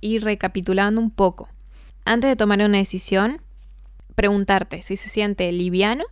Y 0.00 0.20
recapitulando 0.20 1.00
un 1.00 1.10
poco, 1.10 1.48
antes 2.04 2.30
de 2.30 2.36
tomar 2.36 2.60
una 2.60 2.78
decisión, 2.78 3.42
preguntarte 4.14 4.82
si 4.82 4.94
se 4.94 5.08
siente 5.08 5.50
liviano 5.50 6.04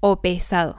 o 0.00 0.22
pesado. 0.22 0.78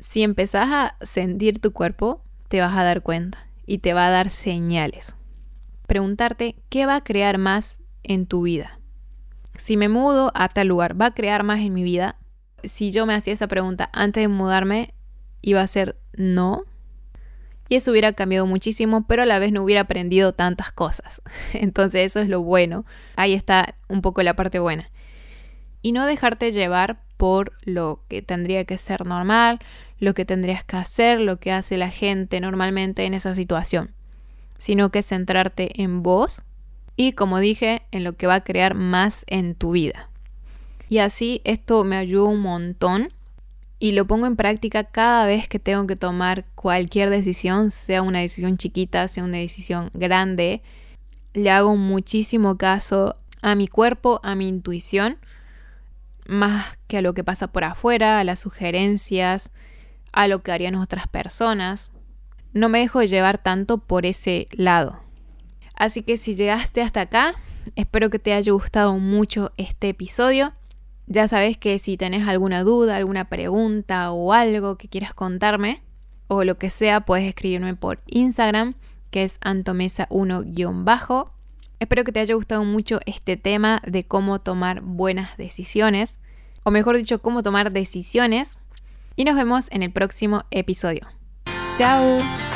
Si 0.00 0.24
empezás 0.24 0.70
a 0.72 0.96
sentir 1.06 1.60
tu 1.60 1.72
cuerpo, 1.72 2.20
te 2.48 2.60
vas 2.60 2.76
a 2.76 2.82
dar 2.82 3.02
cuenta 3.02 3.46
y 3.64 3.78
te 3.78 3.92
va 3.92 4.08
a 4.08 4.10
dar 4.10 4.30
señales. 4.30 5.14
Preguntarte 5.86 6.56
qué 6.68 6.84
va 6.84 6.96
a 6.96 7.04
crear 7.04 7.38
más 7.38 7.78
en 8.02 8.26
tu 8.26 8.42
vida 8.42 8.79
si 9.60 9.76
me 9.76 9.88
mudo 9.88 10.32
a 10.34 10.48
tal 10.48 10.68
lugar, 10.68 11.00
¿va 11.00 11.06
a 11.06 11.14
crear 11.14 11.42
más 11.42 11.60
en 11.60 11.74
mi 11.74 11.82
vida? 11.82 12.16
Si 12.64 12.92
yo 12.92 13.04
me 13.04 13.14
hacía 13.14 13.34
esa 13.34 13.46
pregunta 13.46 13.90
antes 13.92 14.22
de 14.22 14.28
mudarme, 14.28 14.94
iba 15.42 15.60
a 15.60 15.66
ser 15.66 15.96
no. 16.14 16.64
Y 17.68 17.76
eso 17.76 17.90
hubiera 17.90 18.14
cambiado 18.14 18.46
muchísimo, 18.46 19.06
pero 19.06 19.22
a 19.22 19.26
la 19.26 19.38
vez 19.38 19.52
no 19.52 19.62
hubiera 19.62 19.82
aprendido 19.82 20.32
tantas 20.32 20.72
cosas. 20.72 21.22
Entonces 21.52 22.06
eso 22.06 22.20
es 22.20 22.28
lo 22.28 22.42
bueno. 22.42 22.86
Ahí 23.16 23.34
está 23.34 23.76
un 23.88 24.00
poco 24.00 24.22
la 24.22 24.34
parte 24.34 24.58
buena. 24.58 24.90
Y 25.82 25.92
no 25.92 26.06
dejarte 26.06 26.52
llevar 26.52 27.02
por 27.18 27.52
lo 27.62 28.02
que 28.08 28.22
tendría 28.22 28.64
que 28.64 28.78
ser 28.78 29.04
normal, 29.04 29.58
lo 29.98 30.14
que 30.14 30.24
tendrías 30.24 30.64
que 30.64 30.78
hacer, 30.78 31.20
lo 31.20 31.38
que 31.38 31.52
hace 31.52 31.76
la 31.76 31.90
gente 31.90 32.40
normalmente 32.40 33.04
en 33.04 33.12
esa 33.12 33.34
situación, 33.34 33.94
sino 34.56 34.90
que 34.90 35.02
centrarte 35.02 35.82
en 35.82 36.02
vos 36.02 36.42
y 37.02 37.14
como 37.14 37.38
dije, 37.38 37.80
en 37.92 38.04
lo 38.04 38.12
que 38.12 38.26
va 38.26 38.34
a 38.34 38.44
crear 38.44 38.74
más 38.74 39.24
en 39.26 39.54
tu 39.54 39.70
vida. 39.70 40.10
Y 40.90 40.98
así 40.98 41.40
esto 41.44 41.82
me 41.82 41.96
ayuda 41.96 42.28
un 42.28 42.40
montón 42.40 43.08
y 43.78 43.92
lo 43.92 44.06
pongo 44.06 44.26
en 44.26 44.36
práctica 44.36 44.84
cada 44.84 45.24
vez 45.24 45.48
que 45.48 45.58
tengo 45.58 45.86
que 45.86 45.96
tomar 45.96 46.44
cualquier 46.54 47.08
decisión, 47.08 47.70
sea 47.70 48.02
una 48.02 48.18
decisión 48.18 48.58
chiquita, 48.58 49.08
sea 49.08 49.24
una 49.24 49.38
decisión 49.38 49.88
grande. 49.94 50.60
Le 51.32 51.50
hago 51.50 51.74
muchísimo 51.74 52.58
caso 52.58 53.16
a 53.40 53.54
mi 53.54 53.66
cuerpo, 53.66 54.20
a 54.22 54.34
mi 54.34 54.46
intuición, 54.46 55.16
más 56.26 56.66
que 56.86 56.98
a 56.98 57.02
lo 57.02 57.14
que 57.14 57.24
pasa 57.24 57.46
por 57.46 57.64
afuera, 57.64 58.18
a 58.18 58.24
las 58.24 58.40
sugerencias, 58.40 59.50
a 60.12 60.28
lo 60.28 60.42
que 60.42 60.52
harían 60.52 60.74
otras 60.74 61.08
personas. 61.08 61.90
No 62.52 62.68
me 62.68 62.80
dejo 62.80 63.02
llevar 63.02 63.38
tanto 63.38 63.78
por 63.78 64.04
ese 64.04 64.48
lado. 64.50 65.00
Así 65.80 66.02
que 66.02 66.18
si 66.18 66.34
llegaste 66.34 66.82
hasta 66.82 67.00
acá, 67.00 67.34
espero 67.74 68.10
que 68.10 68.18
te 68.18 68.34
haya 68.34 68.52
gustado 68.52 68.98
mucho 68.98 69.50
este 69.56 69.88
episodio. 69.88 70.52
Ya 71.06 71.26
sabes 71.26 71.56
que 71.56 71.78
si 71.78 71.96
tenés 71.96 72.28
alguna 72.28 72.64
duda, 72.64 72.96
alguna 72.96 73.30
pregunta 73.30 74.12
o 74.12 74.34
algo 74.34 74.76
que 74.76 74.88
quieras 74.88 75.14
contarme, 75.14 75.82
o 76.28 76.44
lo 76.44 76.58
que 76.58 76.68
sea, 76.68 77.00
puedes 77.00 77.26
escribirme 77.26 77.74
por 77.76 78.02
Instagram, 78.08 78.74
que 79.10 79.24
es 79.24 79.40
antomesa1-bajo. 79.40 81.32
Espero 81.78 82.04
que 82.04 82.12
te 82.12 82.20
haya 82.20 82.34
gustado 82.34 82.62
mucho 82.62 83.00
este 83.06 83.38
tema 83.38 83.80
de 83.86 84.04
cómo 84.04 84.38
tomar 84.38 84.82
buenas 84.82 85.38
decisiones, 85.38 86.18
o 86.62 86.70
mejor 86.70 86.98
dicho, 86.98 87.22
cómo 87.22 87.42
tomar 87.42 87.72
decisiones. 87.72 88.58
Y 89.16 89.24
nos 89.24 89.34
vemos 89.34 89.64
en 89.70 89.82
el 89.82 89.92
próximo 89.92 90.44
episodio. 90.50 91.08
¡Chao! 91.78 92.49